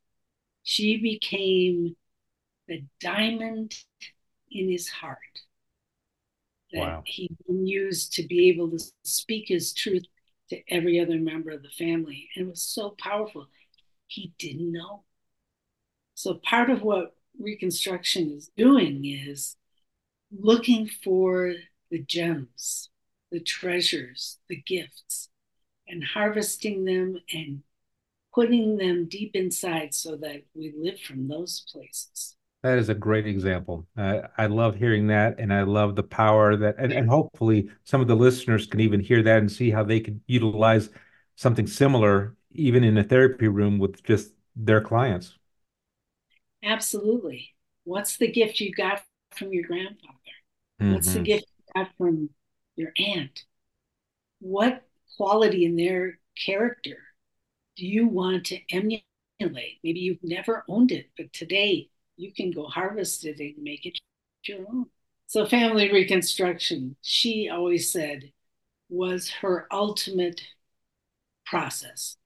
She 0.64 0.98
became 0.98 1.96
the 2.68 2.84
diamond 3.00 3.76
in 4.52 4.70
his 4.70 4.90
heart 4.90 5.20
that 6.72 6.80
wow. 6.80 7.04
he 7.06 7.30
used 7.48 8.14
to 8.14 8.24
be 8.24 8.50
able 8.50 8.70
to 8.72 8.84
speak 9.04 9.48
his 9.48 9.74
truth 9.74 10.06
to 10.50 10.62
every 10.70 11.00
other 11.00 11.18
member 11.18 11.52
of 11.52 11.62
the 11.64 11.70
family. 11.70 12.30
And 12.36 12.48
it 12.48 12.50
was 12.50 12.62
so 12.62 12.96
powerful. 13.00 13.48
He 14.08 14.34
didn't 14.38 14.72
know. 14.72 15.04
So 16.16 16.36
part 16.36 16.70
of 16.70 16.82
what 16.82 17.16
Reconstruction 17.38 18.32
is 18.32 18.50
doing 18.56 19.06
is 19.06 19.58
looking 20.32 20.88
for 20.88 21.54
the 21.92 22.00
gems, 22.00 22.90
the 23.32 23.42
treasures, 23.42 24.38
the 24.50 24.56
gifts, 24.56 25.30
and 25.88 26.04
harvesting 26.04 26.86
them 26.86 27.18
and 27.34 27.62
putting 28.34 28.78
them 28.78 29.08
deep 29.10 29.36
inside 29.36 29.94
so 29.94 30.16
that 30.16 30.44
we 30.56 30.74
live 30.78 31.00
from 31.00 31.28
those 31.28 31.66
places. 31.72 32.36
That 32.64 32.80
is 32.80 32.90
a 32.90 32.96
great 32.96 33.28
example. 33.28 33.86
I 33.96 34.48
love 34.48 34.76
hearing 34.76 35.08
that, 35.08 35.40
and 35.40 35.54
I 35.54 35.62
love 35.64 35.96
the 35.96 36.04
power 36.04 36.56
that, 36.56 36.76
and, 36.80 36.92
and 36.92 37.08
hopefully 37.10 37.70
some 37.84 38.02
of 38.02 38.08
the 38.08 38.16
listeners 38.16 38.66
can 38.66 38.80
even 38.80 39.00
hear 39.00 39.22
that 39.22 39.40
and 39.40 39.52
see 39.52 39.70
how 39.70 39.84
they 39.84 40.00
could 40.00 40.20
utilize 40.26 40.90
something 41.36 41.68
similar, 41.68 42.36
even 42.52 42.84
in 42.84 42.98
a 42.98 43.04
therapy 43.04 43.48
room 43.48 43.78
with 43.78 44.02
just 44.04 44.32
their 44.56 44.82
clients. 44.82 45.38
Absolutely. 46.66 47.54
What's 47.84 48.18
the 48.18 48.32
gift 48.32 48.60
you 48.60 48.74
got 48.74 49.04
from 49.32 49.54
your 49.54 49.68
grandfather? 49.68 50.14
Mm-hmm. 50.82 50.94
What's 50.94 51.14
the 51.14 51.20
gift 51.20 51.46
you 51.58 51.74
got 51.76 51.92
from 51.98 52.30
your 52.76 52.92
aunt? 52.98 53.46
What 54.40 54.84
quality 55.16 55.66
in 55.66 55.76
their 55.76 56.20
character 56.36 56.98
do 57.78 57.86
you 57.86 58.08
want 58.08 58.46
to 58.48 58.60
emulate? 58.72 59.80
Maybe 59.84 60.00
you've 60.00 60.24
never 60.24 60.64
owned 60.68 60.92
it, 60.92 61.12
but 61.16 61.32
today 61.32 61.90
you 62.18 62.34
can 62.34 62.52
go 62.52 62.66
harvest 62.66 63.26
it 63.26 63.40
and 63.40 63.56
make 63.62 63.86
it 63.86 64.00
your 64.46 64.60
own. 64.68 64.88
So, 65.28 65.46
family 65.46 65.92
reconstruction, 65.92 66.96
she 67.02 67.50
always 67.50 67.92
said, 67.92 68.32
was 68.90 69.30
her 69.42 69.68
ultimate 69.72 70.42
process, 71.46 72.18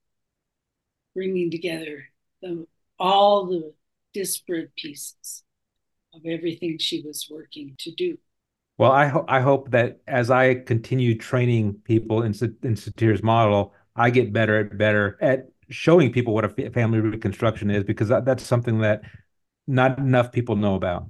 bringing 1.16 1.50
together 1.50 2.06
the, 2.42 2.68
all 3.00 3.46
the 3.46 3.74
disparate 4.20 4.76
pieces 4.76 5.44
of 6.14 6.22
everything 6.26 6.78
she 6.78 7.02
was 7.06 7.28
working 7.32 7.76
to 7.80 7.92
do. 7.92 8.18
Well, 8.78 8.92
I 8.92 9.08
hope 9.08 9.26
I 9.28 9.40
hope 9.42 9.72
that 9.72 10.00
as 10.08 10.30
I 10.30 10.56
continue 10.56 11.18
training 11.18 11.76
people 11.86 12.24
in 12.24 12.34
in 12.64 12.76
Satir's 12.76 13.24
model, 13.24 13.74
I 13.96 14.10
get 14.10 14.34
better 14.34 14.60
and 14.60 14.78
better 14.78 15.18
at 15.22 15.50
showing 15.70 16.12
people 16.12 16.34
what 16.34 16.46
a 16.46 16.72
family 16.72 17.00
reconstruction 17.00 17.70
is 17.70 17.84
because 17.84 18.10
that, 18.10 18.26
that's 18.26 18.44
something 18.44 18.80
that 18.80 19.02
not 19.68 20.00
enough 20.00 20.32
people 20.32 20.56
know 20.56 20.76
about. 20.76 21.10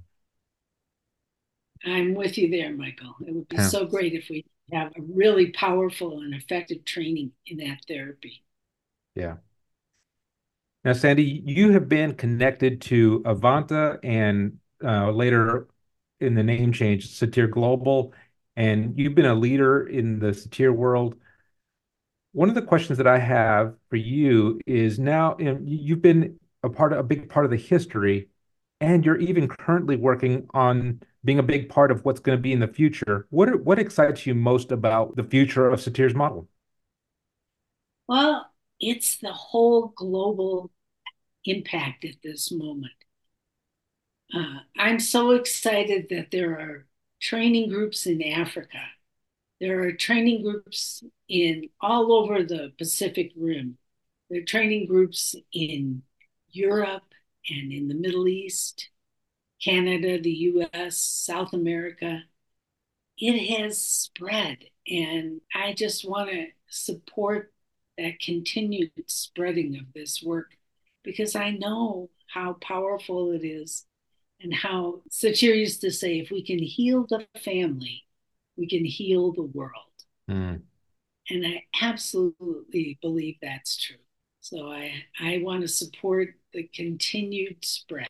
I'm 1.86 2.14
with 2.14 2.38
you 2.38 2.50
there, 2.50 2.76
Michael. 2.76 3.16
It 3.26 3.34
would 3.34 3.48
be 3.48 3.56
yeah. 3.56 3.68
so 3.68 3.86
great 3.86 4.14
if 4.14 4.30
we 4.30 4.46
have 4.74 4.92
a 4.98 5.02
really 5.02 5.52
powerful 5.52 6.20
and 6.20 6.34
effective 6.34 6.84
training 6.86 7.32
in 7.48 7.58
that 7.58 7.80
therapy. 7.88 8.44
Yeah. 9.16 9.38
Now, 10.84 10.94
Sandy, 10.94 11.44
you 11.46 11.72
have 11.74 11.90
been 11.90 12.14
connected 12.16 12.82
to 12.84 13.22
Avanta 13.26 14.00
and 14.02 14.60
uh, 14.84 15.12
later 15.12 15.68
in 16.22 16.36
the 16.36 16.44
name 16.44 16.72
change, 16.72 17.10
Satir 17.10 17.50
Global, 17.50 18.14
and 18.56 18.98
you've 18.98 19.16
been 19.16 19.26
a 19.26 19.36
leader 19.36 19.88
in 19.88 20.20
the 20.20 20.28
Satir 20.28 20.74
world. 20.74 21.16
One 22.32 22.48
of 22.48 22.56
the 22.56 22.62
questions 22.62 22.98
that 22.98 23.08
I 23.08 23.18
have 23.18 23.76
for 23.90 23.98
you 23.98 24.60
is 24.66 25.00
now 25.00 25.36
you've 25.40 26.02
been 26.02 26.40
a 26.64 26.70
part 26.70 26.94
of 26.94 27.00
a 27.00 27.04
big 27.04 27.30
part 27.30 27.46
of 27.46 27.52
the 27.52 27.58
history, 27.58 28.30
and 28.80 29.04
you're 29.06 29.18
even 29.18 29.48
currently 29.48 29.96
working 29.98 30.48
on 30.54 31.02
being 31.26 31.40
a 31.40 31.44
big 31.44 31.70
part 31.70 31.92
of 31.92 32.06
what's 32.06 32.20
going 32.20 32.38
to 32.38 32.42
be 32.42 32.54
in 32.54 32.60
the 32.60 32.68
future. 32.68 33.28
What 33.30 33.64
what 33.64 33.80
excites 33.80 34.26
you 34.26 34.36
most 34.36 34.72
about 34.72 35.16
the 35.16 35.24
future 35.24 35.70
of 35.70 35.82
Satir's 35.82 36.16
model? 36.16 36.48
Well, 38.08 38.49
it's 38.80 39.18
the 39.18 39.34
whole 39.34 39.88
global 39.96 40.72
impact 41.46 42.06
at 42.06 42.16
this 42.24 42.52
moment. 42.52 42.94
Uh, 44.34 44.60
I'm 44.78 45.00
so 45.00 45.32
excited 45.32 46.08
that 46.10 46.32
there 46.32 46.60
are 46.60 46.86
training 47.20 47.70
groups 47.70 48.06
in 48.06 48.22
Africa. 48.24 48.80
There 49.60 49.82
are 49.84 49.92
training 49.92 50.44
groups 50.44 51.04
in 51.28 51.70
all 51.82 52.14
over 52.14 52.44
the 52.44 52.72
Pacific 52.78 53.32
Rim. 53.36 53.78
There 54.30 54.42
are 54.42 54.46
training 54.46 54.88
groups 54.88 55.36
in 55.52 56.04
Europe 56.52 57.04
and 57.50 57.72
in 57.72 57.88
the 57.88 57.96
Middle 57.96 58.28
East, 58.28 58.90
Canada, 59.64 60.22
the 60.22 60.32
US, 60.32 60.98
South 60.98 61.54
America. 61.54 62.24
It 63.18 63.58
has 63.58 63.82
spread, 63.82 64.60
and 64.88 65.42
I 65.54 65.74
just 65.74 66.08
want 66.08 66.30
to 66.30 66.48
support 66.70 67.52
that 68.00 68.20
continued 68.20 68.92
spreading 69.08 69.78
of 69.78 69.94
this 69.94 70.24
work 70.24 70.52
because 71.04 71.36
I 71.36 71.52
know 71.52 72.10
how 72.28 72.54
powerful 72.62 73.32
it 73.32 73.46
is 73.46 73.86
and 74.42 74.54
how 74.54 75.02
Satir 75.10 75.56
used 75.56 75.82
to 75.82 75.92
say, 75.92 76.20
if 76.20 76.32
we 76.32 76.44
can 76.44 76.60
heal 76.60 77.06
the 77.10 77.26
family, 77.44 78.06
we 78.58 78.68
can 78.68 78.86
heal 78.86 79.34
the 79.34 79.44
world. 79.44 79.74
Mm. 80.30 80.62
And 81.30 81.46
I 81.46 81.64
absolutely 81.82 82.98
believe 83.02 83.36
that's 83.42 83.78
true. 83.78 83.98
So 84.40 84.72
I, 84.72 84.94
I 85.20 85.40
want 85.44 85.62
to 85.62 85.68
support 85.68 86.30
the 86.54 86.64
continued 86.74 87.58
spread. 87.66 88.08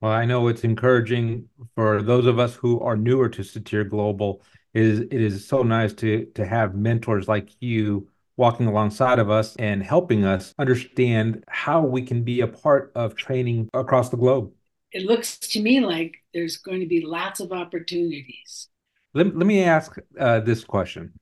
Well, 0.00 0.12
I 0.12 0.26
know 0.26 0.48
it's 0.48 0.64
encouraging 0.64 1.48
for 1.74 2.02
those 2.02 2.26
of 2.26 2.38
us 2.38 2.54
who 2.54 2.80
are 2.80 2.96
newer 2.96 3.30
to 3.30 3.42
Satir 3.42 3.88
Global. 3.88 4.42
It 4.74 4.82
is, 4.82 5.00
it 5.00 5.14
is 5.14 5.48
so 5.48 5.62
nice 5.62 5.94
to, 5.94 6.26
to 6.34 6.44
have 6.44 6.74
mentors 6.74 7.28
like 7.28 7.50
you 7.60 8.08
walking 8.36 8.66
alongside 8.66 9.18
of 9.18 9.30
us 9.30 9.56
and 9.56 9.82
helping 9.82 10.24
us 10.24 10.54
understand 10.58 11.44
how 11.48 11.80
we 11.80 12.02
can 12.02 12.22
be 12.22 12.40
a 12.40 12.46
part 12.46 12.92
of 12.94 13.16
training 13.16 13.68
across 13.74 14.10
the 14.10 14.16
globe 14.16 14.52
it 14.96 15.04
looks 15.04 15.38
to 15.38 15.60
me 15.60 15.80
like 15.80 16.22
there's 16.32 16.56
going 16.56 16.80
to 16.80 16.86
be 16.86 17.04
lots 17.04 17.40
of 17.40 17.52
opportunities. 17.52 18.68
Let, 19.12 19.36
let 19.36 19.46
me 19.46 19.62
ask 19.62 19.96
uh, 20.18 20.40
this 20.40 20.64
question. 20.64 21.12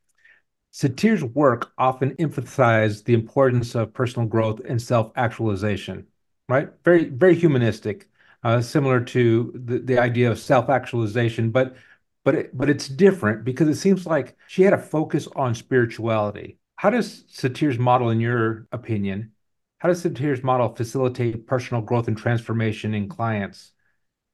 Satir's 0.70 1.24
work 1.24 1.72
often 1.76 2.14
emphasized 2.18 3.04
the 3.04 3.14
importance 3.14 3.74
of 3.74 3.92
personal 3.92 4.28
growth 4.28 4.60
and 4.68 4.80
self-actualization, 4.80 6.06
right? 6.48 6.68
Very, 6.84 7.06
very 7.06 7.34
humanistic, 7.34 8.08
uh, 8.44 8.60
similar 8.60 9.00
to 9.00 9.52
the, 9.54 9.78
the 9.78 9.98
idea 9.98 10.30
of 10.30 10.38
self-actualization. 10.38 11.50
But 11.50 11.76
but 12.24 12.34
it, 12.36 12.56
but 12.56 12.70
it's 12.70 12.88
different 12.88 13.44
because 13.44 13.68
it 13.68 13.74
seems 13.74 14.06
like 14.06 14.36
she 14.46 14.62
had 14.62 14.72
a 14.72 14.78
focus 14.78 15.28
on 15.36 15.54
spirituality. 15.54 16.58
How 16.84 16.90
does 16.90 17.24
Satir's 17.32 17.78
model, 17.78 18.10
in 18.10 18.20
your 18.20 18.66
opinion, 18.70 19.32
how 19.78 19.88
does 19.88 20.02
Satir's 20.02 20.42
model 20.42 20.74
facilitate 20.74 21.46
personal 21.46 21.80
growth 21.80 22.08
and 22.08 22.18
transformation 22.18 22.92
in 22.92 23.08
clients? 23.08 23.72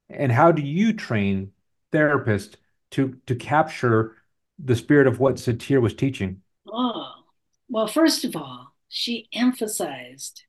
And 0.08 0.32
how 0.32 0.50
do 0.50 0.60
you 0.60 0.92
train 0.92 1.52
therapists 1.92 2.56
to 2.90 3.16
to 3.26 3.36
capture 3.36 4.16
the 4.58 4.74
spirit 4.74 5.06
of 5.06 5.20
what 5.20 5.36
Satir 5.36 5.80
was 5.80 5.94
teaching? 5.94 6.42
Oh, 6.68 7.12
well, 7.68 7.86
first 7.86 8.24
of 8.24 8.34
all, 8.34 8.74
she 8.88 9.28
emphasized 9.32 10.42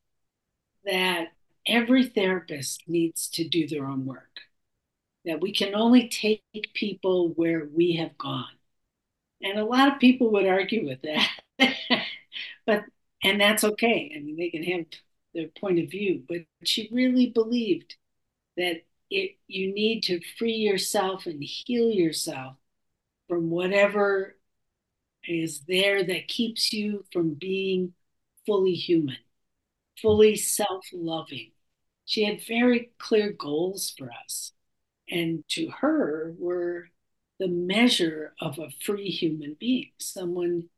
that 0.84 1.28
every 1.68 2.08
therapist 2.08 2.82
needs 2.88 3.30
to 3.30 3.48
do 3.48 3.68
their 3.68 3.86
own 3.86 4.08
work, 4.08 4.40
that 5.26 5.40
we 5.40 5.54
can 5.54 5.76
only 5.76 6.10
take 6.10 6.42
people 6.74 7.30
where 7.36 7.70
we 7.72 7.98
have 7.98 8.18
gone. 8.18 8.58
And 9.44 9.60
a 9.60 9.66
lot 9.66 9.94
of 9.94 10.00
people 10.00 10.32
would 10.32 10.48
argue 10.48 10.88
with 10.88 11.04
that. 11.04 11.30
but 12.66 12.84
and 13.24 13.40
that's 13.40 13.64
okay. 13.64 14.12
I 14.16 14.20
mean, 14.22 14.38
they 14.38 14.50
can 14.50 14.64
have 14.64 14.86
their 15.34 15.48
point 15.60 15.80
of 15.80 15.90
view, 15.90 16.24
but 16.28 16.40
she 16.64 16.90
really 16.92 17.28
believed 17.30 17.96
that 18.58 18.84
it 19.12 19.38
you 19.48 19.74
need 19.74 20.04
to 20.04 20.22
free 20.40 20.56
yourself 20.56 21.26
and 21.28 21.44
heal 21.44 21.92
yourself 21.92 22.58
from 23.30 23.50
whatever 23.50 24.38
is 25.28 25.62
there 25.68 26.04
that 26.04 26.28
keeps 26.28 26.74
you 26.74 27.06
from 27.14 27.36
being 27.36 27.94
fully 28.46 28.74
human, 28.76 29.18
fully 30.02 30.36
self 30.36 30.86
loving. 30.94 31.52
She 32.06 32.24
had 32.26 32.42
very 32.46 32.92
clear 32.98 33.32
goals 33.32 33.94
for 33.98 34.12
us. 34.26 34.54
And 35.10 35.44
to 35.50 35.70
her, 35.82 36.34
were 36.40 36.90
the 37.40 37.48
measure 37.50 38.34
of 38.42 38.60
a 38.60 38.72
free 38.86 39.10
human 39.10 39.56
being, 39.60 39.92
someone 40.00 40.70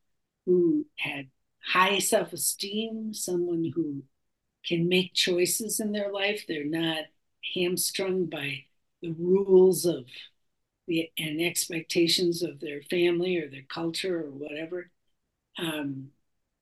who 0.45 0.85
had 0.97 1.27
high 1.65 1.99
self 1.99 2.33
esteem, 2.33 3.13
someone 3.13 3.71
who 3.75 4.03
can 4.65 4.87
make 4.87 5.13
choices 5.13 5.79
in 5.79 5.91
their 5.91 6.11
life. 6.11 6.45
They're 6.47 6.65
not 6.65 7.05
hamstrung 7.53 8.25
by 8.25 8.65
the 9.01 9.11
rules 9.19 9.85
of 9.85 10.05
the 10.87 11.09
and 11.17 11.41
expectations 11.41 12.43
of 12.43 12.59
their 12.59 12.81
family 12.83 13.37
or 13.37 13.49
their 13.49 13.65
culture 13.69 14.19
or 14.19 14.31
whatever. 14.31 14.91
Um, 15.57 16.09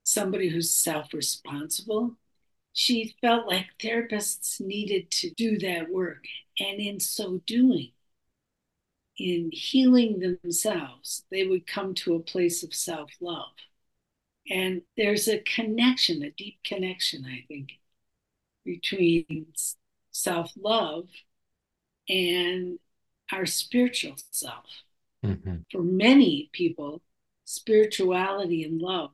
somebody 0.03 0.49
who's 0.49 0.71
self 0.71 1.13
responsible. 1.13 2.17
She 2.73 3.15
felt 3.21 3.47
like 3.47 3.67
therapists 3.81 4.61
needed 4.61 5.11
to 5.11 5.29
do 5.31 5.57
that 5.59 5.89
work. 5.89 6.23
And 6.59 6.79
in 6.79 6.99
so 7.01 7.41
doing, 7.45 7.91
in 9.17 9.49
healing 9.51 10.19
themselves, 10.19 11.23
they 11.31 11.45
would 11.45 11.67
come 11.67 11.93
to 11.95 12.15
a 12.15 12.19
place 12.19 12.63
of 12.63 12.73
self 12.73 13.11
love. 13.19 13.51
And 14.49 14.81
there's 14.97 15.27
a 15.27 15.39
connection, 15.39 16.23
a 16.23 16.31
deep 16.31 16.59
connection, 16.63 17.25
I 17.25 17.45
think, 17.47 17.69
between 18.65 19.53
self 20.11 20.51
love 20.59 21.07
and 22.09 22.79
our 23.31 23.45
spiritual 23.45 24.15
self. 24.31 24.65
Mm-hmm. 25.25 25.57
For 25.71 25.83
many 25.83 26.49
people, 26.51 27.01
spirituality 27.45 28.63
and 28.63 28.81
love 28.81 29.11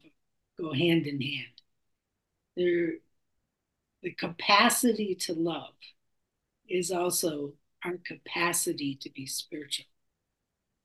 go 0.59 0.73
hand 0.73 1.05
in 1.05 1.21
hand. 1.21 1.61
They're, 2.55 2.93
the 4.01 4.11
capacity 4.11 5.15
to 5.21 5.33
love 5.33 5.73
is 6.67 6.91
also 6.91 7.53
our 7.83 7.97
capacity 8.05 8.97
to 9.01 9.09
be 9.11 9.25
spiritual. 9.25 9.85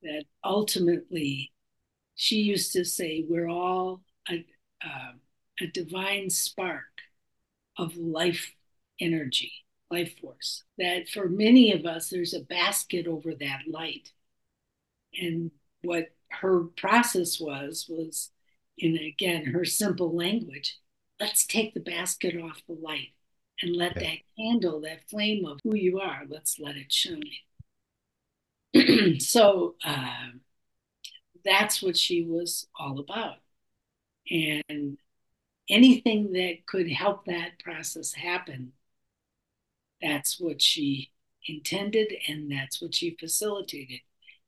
That 0.03 0.25
ultimately, 0.45 1.53
she 2.15 2.37
used 2.37 2.73
to 2.73 2.85
say, 2.85 3.25
we're 3.29 3.49
all 3.49 4.03
a, 4.31 4.45
uh, 4.85 5.13
a 5.61 5.67
divine 5.69 6.31
spark 6.31 6.85
of 7.77 7.97
life 7.97 8.53
energy, 9.01 9.53
life 9.91 10.19
force. 10.21 10.65
That 10.79 11.09
for 11.09 11.29
many 11.29 11.73
of 11.73 11.87
us, 11.87 12.09
there's 12.09 12.35
a 12.35 12.41
basket 12.41 13.07
over 13.07 13.35
that 13.35 13.61
light. 13.69 14.13
And 15.21 15.51
what 15.83 16.09
her 16.31 16.65
process 16.77 17.41
was, 17.41 17.87
was 17.89 18.31
in 18.79 18.97
again 18.97 19.47
her 19.47 19.65
simple 19.65 20.15
language, 20.17 20.79
let's 21.21 21.47
take 21.47 21.75
the 21.75 21.81
basket 21.81 22.41
off 22.41 22.63
the 22.67 22.75
light 22.75 23.13
and 23.61 23.77
let 23.77 23.95
that 23.95 24.19
candle, 24.37 24.81
that 24.81 25.09
flame 25.09 25.45
of 25.45 25.61
who 25.63 25.77
you 25.77 26.01
are, 26.01 26.23
let's 26.29 26.59
let 26.59 26.77
it 26.77 26.93
shine. 26.93 27.21
so 29.21 29.77
uh, 29.85 30.31
that's 31.45 31.83
what 31.83 31.97
she 31.97 32.25
was 32.25 32.67
all 32.79 32.99
about. 32.99 33.37
And 34.31 34.99
anything 35.69 36.33
that 36.33 36.67
could 36.67 36.91
help 36.91 37.27
that 37.27 37.59
process 37.59 38.13
happen, 38.15 38.73
that's 40.01 40.41
what 40.41 40.61
she 40.61 41.13
intended 41.47 42.13
and 42.29 42.51
that's 42.51 42.81
what 42.81 42.95
she 42.95 43.17
facilitated. 43.19 44.01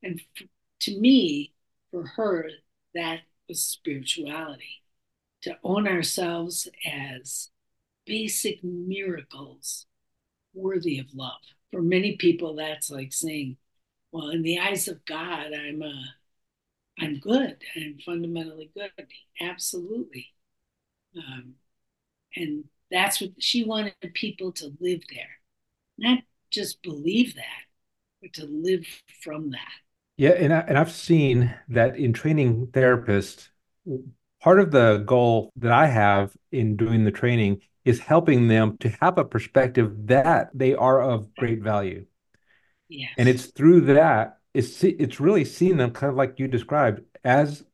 And 0.03 0.21
f- 0.41 0.49
to 0.81 0.99
me, 0.99 1.53
for 1.91 2.07
her, 2.07 2.51
that 2.95 3.21
was 3.49 3.63
spirituality 3.63 4.83
to 5.43 5.59
own 5.63 5.87
ourselves 5.87 6.69
as 6.87 7.51
basic 8.07 8.63
miracles 8.65 9.87
worthy 10.55 10.99
of 10.99 11.15
love. 11.15 11.41
For 11.71 11.83
many 11.83 12.17
people, 12.17 12.55
that's 12.55 12.91
like 12.91 13.13
saying, 13.13 13.57
well, 14.13 14.31
in 14.31 14.43
the 14.43 14.59
eyes 14.61 14.89
of 14.89 15.05
God, 15.05 15.53
I'm 15.53 15.83
a 15.83 16.05
I'm 16.99 17.19
good. 17.19 17.57
I'm 17.77 17.99
fundamentally 18.05 18.71
good. 18.75 18.91
Absolutely. 19.41 20.29
Um, 21.17 21.55
and 22.37 22.65
that's 22.91 23.21
what 23.21 23.31
she 23.39 23.65
wanted 23.65 23.95
people 24.15 24.53
to 24.53 24.73
live 24.81 25.01
there, 25.13 25.39
not 25.99 26.19
just 26.51 26.83
believe 26.83 27.35
that, 27.35 27.63
but 28.23 28.33
to 28.35 28.47
live 28.47 28.87
from 29.23 29.51
that. 29.51 29.73
Yeah, 30.17 30.31
and 30.31 30.53
I, 30.53 30.61
and 30.61 30.79
I've 30.79 30.93
seen 30.93 31.55
that 31.69 31.97
in 31.97 32.13
training 32.13 32.69
therapists, 32.69 33.49
part 34.41 34.61
of 34.61 34.71
the 34.71 34.99
goal 34.99 35.51
that 35.57 35.73
I 35.73 35.87
have 35.87 36.37
in 36.53 36.77
doing 36.77 37.05
the 37.05 37.11
training 37.11 37.63
is 37.85 37.99
helping 37.99 38.49
them 38.49 38.79
to 38.79 38.89
have 39.01 39.19
a 39.19 39.25
perspective 39.25 40.07
that 40.07 40.51
they 40.55 40.75
are 40.75 41.03
of 41.03 41.35
great 41.35 41.61
value. 41.61 42.07
Yes. 42.89 43.11
And 43.19 43.29
it's 43.29 43.47
through 43.47 43.83
that 43.83 44.39
it's 44.55 44.83
it's 44.85 45.21
really 45.21 45.45
seeing 45.45 45.77
them 45.77 45.91
kind 45.91 46.11
of 46.11 46.17
like 46.17 46.39
you 46.39 46.49
described 46.49 47.03
as 47.25 47.65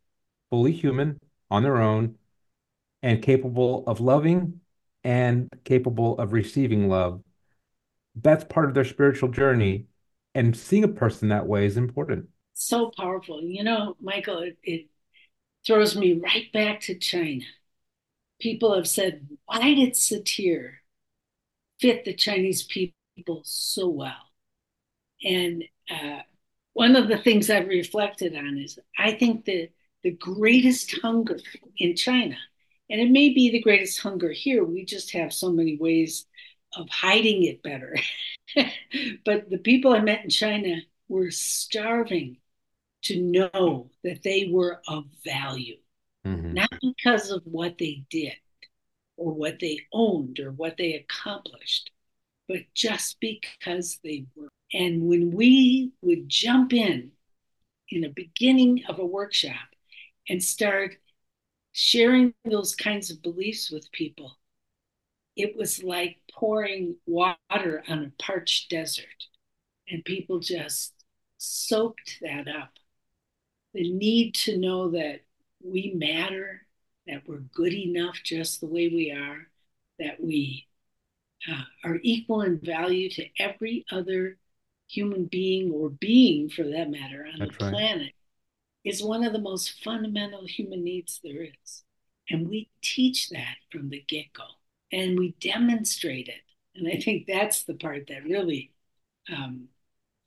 fully 0.49 0.73
human 0.73 1.21
on 1.51 1.63
their 1.63 1.77
own 1.77 2.17
and 3.03 3.23
capable 3.23 3.85
of 3.87 4.01
loving 4.01 4.61
and 5.05 5.49
capable 5.65 6.19
of 6.19 6.33
receiving 6.33 6.89
love. 6.89 7.23
That's 8.15 8.45
part 8.45 8.69
of 8.69 8.75
their 8.75 8.85
spiritual 8.85 9.31
journey. 9.31 9.87
And 10.35 10.57
seeing 10.57 10.85
a 10.85 10.89
person 10.89 11.29
that 11.29 11.47
way 11.47 11.67
is 11.67 11.77
important. 11.77 12.29
So 12.55 12.93
powerful. 12.97 13.43
You 13.43 13.65
know, 13.65 13.97
Michael, 14.01 14.39
it, 14.41 14.59
it 14.63 14.87
throws 15.67 15.97
me 15.97 16.13
right 16.13 16.53
back 16.53 16.81
to 16.83 16.99
China. 16.99 17.45
People 18.41 18.75
have 18.75 18.87
said, 18.87 19.27
why 19.47 19.75
did 19.75 19.95
Satir 19.95 20.75
fit 21.81 22.05
the 22.05 22.15
Chinese 22.15 22.63
people 22.63 23.43
so 23.45 23.89
well? 23.89 24.31
And 25.25 25.65
uh, 25.91 26.21
one 26.81 26.97
of 26.97 27.09
the 27.09 27.19
things 27.19 27.51
I've 27.51 27.69
reflected 27.69 28.35
on 28.35 28.57
is 28.57 28.79
I 28.99 29.13
think 29.13 29.45
that 29.45 29.69
the 30.03 30.13
greatest 30.13 30.99
hunger 31.03 31.39
in 31.77 31.95
China, 31.95 32.39
and 32.89 32.99
it 33.03 33.11
may 33.11 33.35
be 33.35 33.51
the 33.51 33.61
greatest 33.61 34.01
hunger 34.01 34.33
here, 34.33 34.65
we 34.65 34.87
just 34.87 35.13
have 35.13 35.31
so 35.31 35.53
many 35.53 35.77
ways 35.77 36.25
of 36.75 36.89
hiding 36.89 37.45
it 37.45 37.63
better. 37.63 37.99
but 39.27 39.51
the 39.51 39.59
people 39.59 39.93
I 39.93 40.01
met 40.01 40.25
in 40.25 40.31
China 40.31 40.77
were 41.07 41.31
starving 41.31 42.39
to 43.03 43.21
know 43.21 43.91
that 44.03 44.23
they 44.23 44.49
were 44.51 44.81
of 44.89 45.05
value, 45.23 45.77
mm-hmm. 46.27 46.55
not 46.55 46.73
because 46.81 47.31
of 47.31 47.43
what 47.45 47.77
they 47.77 48.05
did 48.09 48.37
or 49.19 49.35
what 49.35 49.59
they 49.61 49.81
owned 49.93 50.41
or 50.41 50.51
what 50.51 50.79
they 50.79 50.95
accomplished, 50.95 51.91
but 52.49 52.61
just 52.75 53.21
because 53.21 53.99
they 54.03 54.25
were 54.35 54.49
and 54.73 55.09
when 55.09 55.31
we 55.31 55.93
would 56.01 56.29
jump 56.29 56.73
in 56.73 57.13
in 57.89 58.03
the 58.03 58.13
beginning 58.15 58.85
of 58.89 58.99
a 58.99 59.05
workshop 59.07 59.55
and 60.29 60.43
start 60.43 60.97
sharing 61.73 62.35
those 62.45 62.75
kinds 62.75 63.11
of 63.11 63.23
beliefs 63.23 63.71
with 63.71 63.91
people, 63.93 64.39
it 65.37 65.57
was 65.57 65.83
like 65.83 66.19
pouring 66.33 66.97
water 67.07 67.83
on 67.89 68.05
a 68.05 68.23
parched 68.23 68.71
desert. 68.71 69.07
And 69.89 70.05
people 70.05 70.39
just 70.39 70.95
soaked 71.39 72.19
that 72.23 72.47
up. 72.47 72.71
The 73.75 73.93
need 73.93 74.35
to 74.37 74.59
know 74.59 74.91
that 74.91 75.21
we 75.63 75.93
matter, 75.97 76.67
that 77.07 77.23
we're 77.27 77.39
good 77.39 77.73
enough 77.73 78.19
just 78.23 78.61
the 78.61 78.67
way 78.67 78.89
we 78.89 79.11
are, 79.11 79.49
that 79.99 80.23
we 80.23 80.67
uh, 81.51 81.63
are 81.85 81.99
equal 82.03 82.43
in 82.43 82.59
value 82.59 83.09
to 83.11 83.27
every 83.39 83.85
other 83.91 84.37
human 84.91 85.27
being 85.27 85.71
or 85.73 85.89
being 85.89 86.49
for 86.49 86.65
that 86.65 86.91
matter 86.91 87.27
on 87.33 87.39
That's 87.39 87.57
the 87.57 87.65
right. 87.65 87.73
planet 87.73 88.13
is 88.85 89.03
one 89.03 89.25
of 89.25 89.33
the 89.33 89.39
most 89.39 89.83
fundamental 89.85 90.47
human 90.47 90.83
needs 90.83 91.21
there 91.23 91.43
is. 91.43 91.85
And 92.29 92.49
we 92.49 92.69
teach 92.83 93.29
that 93.31 93.57
from 93.71 93.91
the 93.91 94.03
get 94.09 94.33
go 94.33 94.45
and 94.93 95.19
we 95.19 95.35
demonstrate 95.41 96.29
it. 96.29 96.41
And 96.75 96.89
I 96.89 97.01
think 97.01 97.27
that's 97.27 97.65
the 97.65 97.75
part 97.75 98.07
that 98.09 98.25
really 98.25 98.73
um, 99.33 99.69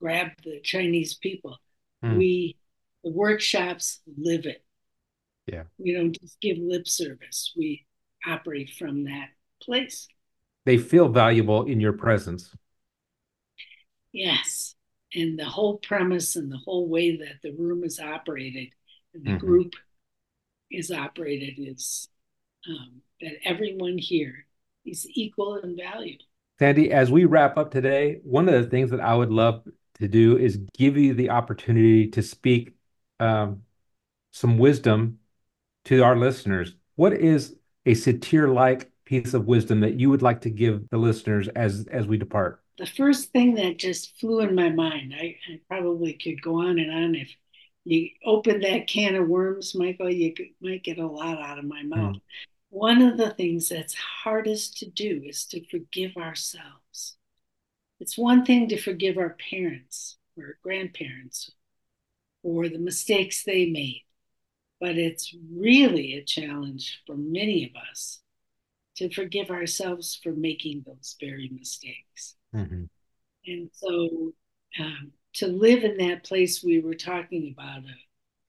grabbed 0.01 0.43
the 0.43 0.59
Chinese 0.61 1.13
people. 1.15 1.57
Hmm. 2.01 2.17
We, 2.17 2.57
the 3.03 3.11
workshops 3.11 3.99
live 4.17 4.45
it. 4.45 4.63
Yeah. 5.47 5.63
We 5.77 5.93
don't 5.93 6.17
just 6.17 6.39
give 6.39 6.57
lip 6.57 6.87
service, 6.87 7.53
we 7.57 7.85
operate 8.25 8.71
from 8.77 9.05
that 9.05 9.29
place. 9.61 10.07
They 10.65 10.77
feel 10.77 11.09
valuable 11.09 11.65
in 11.65 11.81
your 11.81 11.91
presence. 11.91 12.55
Yes. 14.13 14.75
And 15.13 15.37
the 15.37 15.45
whole 15.45 15.77
premise 15.77 16.35
and 16.35 16.51
the 16.51 16.57
whole 16.57 16.87
way 16.87 17.17
that 17.17 17.41
the 17.41 17.51
room 17.51 17.83
is 17.83 17.99
operated 17.99 18.69
and 19.13 19.25
the 19.25 19.31
Mhm. 19.31 19.39
group 19.39 19.73
is 20.71 20.91
operated 20.91 21.55
is 21.57 22.07
um, 22.67 23.01
that 23.19 23.33
everyone 23.43 23.97
here 23.97 24.47
is 24.85 25.05
equal 25.13 25.57
in 25.57 25.75
value. 25.75 26.17
Sandy, 26.59 26.93
as 26.93 27.11
we 27.11 27.25
wrap 27.25 27.57
up 27.57 27.71
today, 27.71 28.21
one 28.23 28.47
of 28.47 28.53
the 28.63 28.69
things 28.69 28.89
that 28.91 29.01
I 29.01 29.13
would 29.15 29.31
love 29.31 29.67
to 29.95 30.07
do 30.07 30.37
is 30.37 30.57
give 30.77 30.95
you 30.97 31.13
the 31.13 31.29
opportunity 31.29 32.07
to 32.11 32.21
speak 32.21 32.73
um, 33.19 33.63
some 34.31 34.57
wisdom 34.57 35.19
to 35.85 36.01
our 36.03 36.15
listeners. 36.15 36.75
What 36.95 37.13
is 37.13 37.55
a 37.85 37.91
satir-like 37.91 38.91
piece 39.03 39.33
of 39.33 39.45
wisdom 39.45 39.81
that 39.81 39.99
you 39.99 40.09
would 40.09 40.21
like 40.21 40.41
to 40.41 40.49
give 40.49 40.89
the 40.89 40.97
listeners 40.97 41.49
as 41.49 41.85
as 41.91 42.07
we 42.07 42.17
depart? 42.17 42.62
The 42.77 42.85
first 42.85 43.31
thing 43.31 43.55
that 43.55 43.77
just 43.77 44.19
flew 44.19 44.39
in 44.39 44.55
my 44.55 44.69
mind, 44.69 45.13
I, 45.15 45.37
I 45.49 45.59
probably 45.67 46.13
could 46.13 46.41
go 46.41 46.61
on 46.61 46.79
and 46.79 46.91
on. 46.91 47.15
If 47.15 47.29
you 47.85 48.09
open 48.25 48.61
that 48.61 48.87
can 48.87 49.15
of 49.15 49.27
worms, 49.27 49.75
Michael, 49.75 50.09
you 50.09 50.33
could, 50.33 50.47
might 50.61 50.83
get 50.83 50.97
a 50.97 51.05
lot 51.05 51.39
out 51.39 51.59
of 51.59 51.65
my 51.65 51.81
hmm. 51.81 51.89
mouth. 51.89 52.15
One 52.69 53.03
of 53.03 53.17
the 53.17 53.29
things 53.29 53.69
that's 53.69 53.93
hardest 53.93 54.77
to 54.79 54.89
do 54.89 55.21
is 55.25 55.45
to 55.45 55.63
forgive 55.67 56.17
ourselves. 56.17 57.17
It's 57.99 58.17
one 58.17 58.43
thing 58.43 58.67
to 58.69 58.81
forgive 58.81 59.17
our 59.17 59.37
parents 59.51 60.17
or 60.35 60.57
grandparents 60.63 61.51
or 62.41 62.67
the 62.67 62.79
mistakes 62.79 63.43
they 63.43 63.67
made, 63.67 64.03
but 64.79 64.97
it's 64.97 65.35
really 65.55 66.15
a 66.15 66.23
challenge 66.23 67.01
for 67.05 67.15
many 67.15 67.63
of 67.65 67.71
us 67.91 68.19
to 68.95 69.09
forgive 69.09 69.49
ourselves 69.49 70.19
for 70.21 70.31
making 70.31 70.83
those 70.85 71.15
very 71.19 71.49
mistakes. 71.53 72.35
Mhm. 72.53 72.89
And 73.47 73.69
so 73.73 74.33
um, 74.79 75.11
to 75.35 75.47
live 75.47 75.83
in 75.83 75.97
that 75.97 76.23
place 76.23 76.63
we 76.63 76.79
were 76.79 76.95
talking 76.95 77.53
about, 77.57 77.83
uh, 77.85 77.93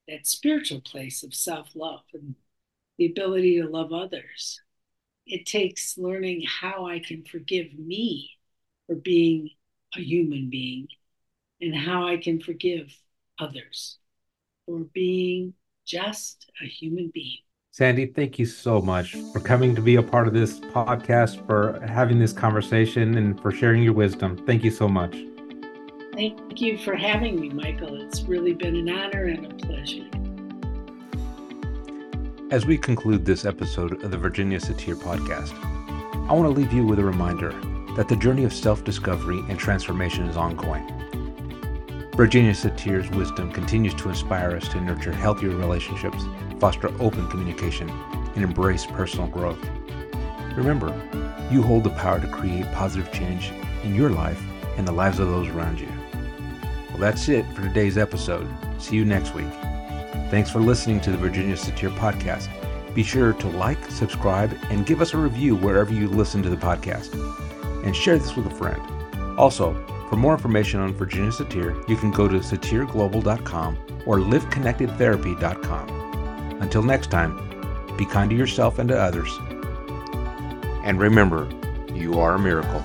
that 0.07 0.27
spiritual 0.27 0.81
place 0.81 1.23
of 1.23 1.33
self 1.33 1.75
love 1.75 2.03
and 2.13 2.35
the 2.97 3.07
ability 3.07 3.61
to 3.61 3.67
love 3.69 3.93
others, 3.93 4.61
it 5.27 5.45
takes 5.45 5.97
learning 5.97 6.43
how 6.43 6.87
I 6.87 6.99
can 6.99 7.23
forgive 7.25 7.73
me 7.77 8.31
for 8.87 8.95
being 8.95 9.51
a 9.95 10.01
human 10.01 10.49
being 10.49 10.87
and 11.61 11.75
how 11.75 12.07
I 12.07 12.17
can 12.17 12.41
forgive 12.41 12.95
others 13.39 13.97
for 14.65 14.79
being 14.93 15.53
just 15.85 16.49
a 16.61 16.65
human 16.67 17.11
being. 17.13 17.39
Sandy, 17.77 18.05
thank 18.05 18.39
you 18.39 18.45
so 18.45 18.79
much 18.79 19.17
for 19.33 19.41
coming 19.41 19.75
to 19.75 19.81
be 19.81 19.97
a 19.97 20.01
part 20.01 20.29
of 20.29 20.33
this 20.33 20.61
podcast, 20.61 21.45
for 21.45 21.85
having 21.85 22.17
this 22.19 22.31
conversation, 22.31 23.17
and 23.17 23.37
for 23.41 23.51
sharing 23.51 23.83
your 23.83 23.91
wisdom. 23.91 24.37
Thank 24.45 24.63
you 24.63 24.71
so 24.71 24.87
much. 24.87 25.17
Thank 26.13 26.61
you 26.61 26.77
for 26.77 26.95
having 26.95 27.37
me, 27.37 27.49
Michael. 27.49 28.01
It's 28.01 28.21
really 28.21 28.53
been 28.53 28.77
an 28.77 28.89
honor 28.89 29.25
and 29.25 29.45
a 29.45 29.55
pleasure. 29.65 30.07
As 32.49 32.65
we 32.65 32.77
conclude 32.77 33.25
this 33.25 33.43
episode 33.43 34.01
of 34.05 34.09
the 34.09 34.17
Virginia 34.17 34.59
Satir 34.59 34.95
podcast, 34.95 35.51
I 36.29 36.33
want 36.33 36.45
to 36.45 36.57
leave 36.57 36.71
you 36.71 36.85
with 36.85 36.99
a 36.99 37.03
reminder 37.03 37.51
that 37.97 38.07
the 38.07 38.15
journey 38.15 38.45
of 38.45 38.53
self 38.53 38.85
discovery 38.85 39.43
and 39.49 39.59
transformation 39.59 40.27
is 40.27 40.37
ongoing. 40.37 40.87
Virginia 42.15 42.53
Satir's 42.53 43.09
wisdom 43.09 43.51
continues 43.51 43.93
to 43.95 44.07
inspire 44.07 44.55
us 44.55 44.69
to 44.69 44.79
nurture 44.79 45.11
healthier 45.11 45.49
relationships, 45.49 46.23
foster 46.59 46.89
open 46.99 47.27
communication, 47.29 47.89
and 48.35 48.43
embrace 48.43 48.85
personal 48.85 49.27
growth. 49.27 49.59
Remember, 50.55 50.93
you 51.51 51.61
hold 51.61 51.83
the 51.83 51.89
power 51.91 52.19
to 52.19 52.27
create 52.27 52.65
positive 52.71 53.11
change 53.11 53.51
in 53.83 53.95
your 53.95 54.09
life 54.09 54.41
and 54.77 54.87
the 54.87 54.91
lives 54.91 55.19
of 55.19 55.27
those 55.27 55.47
around 55.49 55.79
you. 55.79 55.89
Well, 56.89 56.97
that's 56.97 57.27
it 57.29 57.45
for 57.53 57.61
today's 57.61 57.97
episode. 57.97 58.47
See 58.79 58.95
you 58.95 59.05
next 59.05 59.33
week. 59.33 59.51
Thanks 60.31 60.49
for 60.49 60.59
listening 60.59 61.01
to 61.01 61.11
the 61.11 61.17
Virginia 61.17 61.55
Satir 61.55 61.95
podcast. 61.97 62.49
Be 62.93 63.03
sure 63.03 63.33
to 63.33 63.47
like, 63.47 63.83
subscribe, 63.91 64.57
and 64.69 64.85
give 64.85 65.01
us 65.01 65.13
a 65.13 65.17
review 65.17 65.55
wherever 65.55 65.93
you 65.93 66.07
listen 66.07 66.41
to 66.43 66.49
the 66.49 66.55
podcast. 66.55 67.13
And 67.85 67.95
share 67.95 68.17
this 68.17 68.35
with 68.35 68.47
a 68.47 68.49
friend. 68.49 68.81
Also, 69.37 69.73
for 70.09 70.15
more 70.15 70.33
information 70.33 70.79
on 70.79 70.93
Virginia 70.93 71.31
Satir, 71.31 71.87
you 71.89 71.97
can 71.97 72.11
go 72.11 72.27
to 72.27 72.39
satirglobal.com 72.39 73.77
or 74.05 74.19
liveconnectedtherapy.com. 74.19 76.04
Until 76.59 76.83
next 76.83 77.11
time, 77.11 77.37
be 77.97 78.05
kind 78.05 78.29
to 78.29 78.35
yourself 78.35 78.79
and 78.79 78.89
to 78.89 78.97
others. 78.99 79.31
And 80.83 80.99
remember, 80.99 81.47
you 81.93 82.19
are 82.19 82.35
a 82.35 82.39
miracle. 82.39 82.83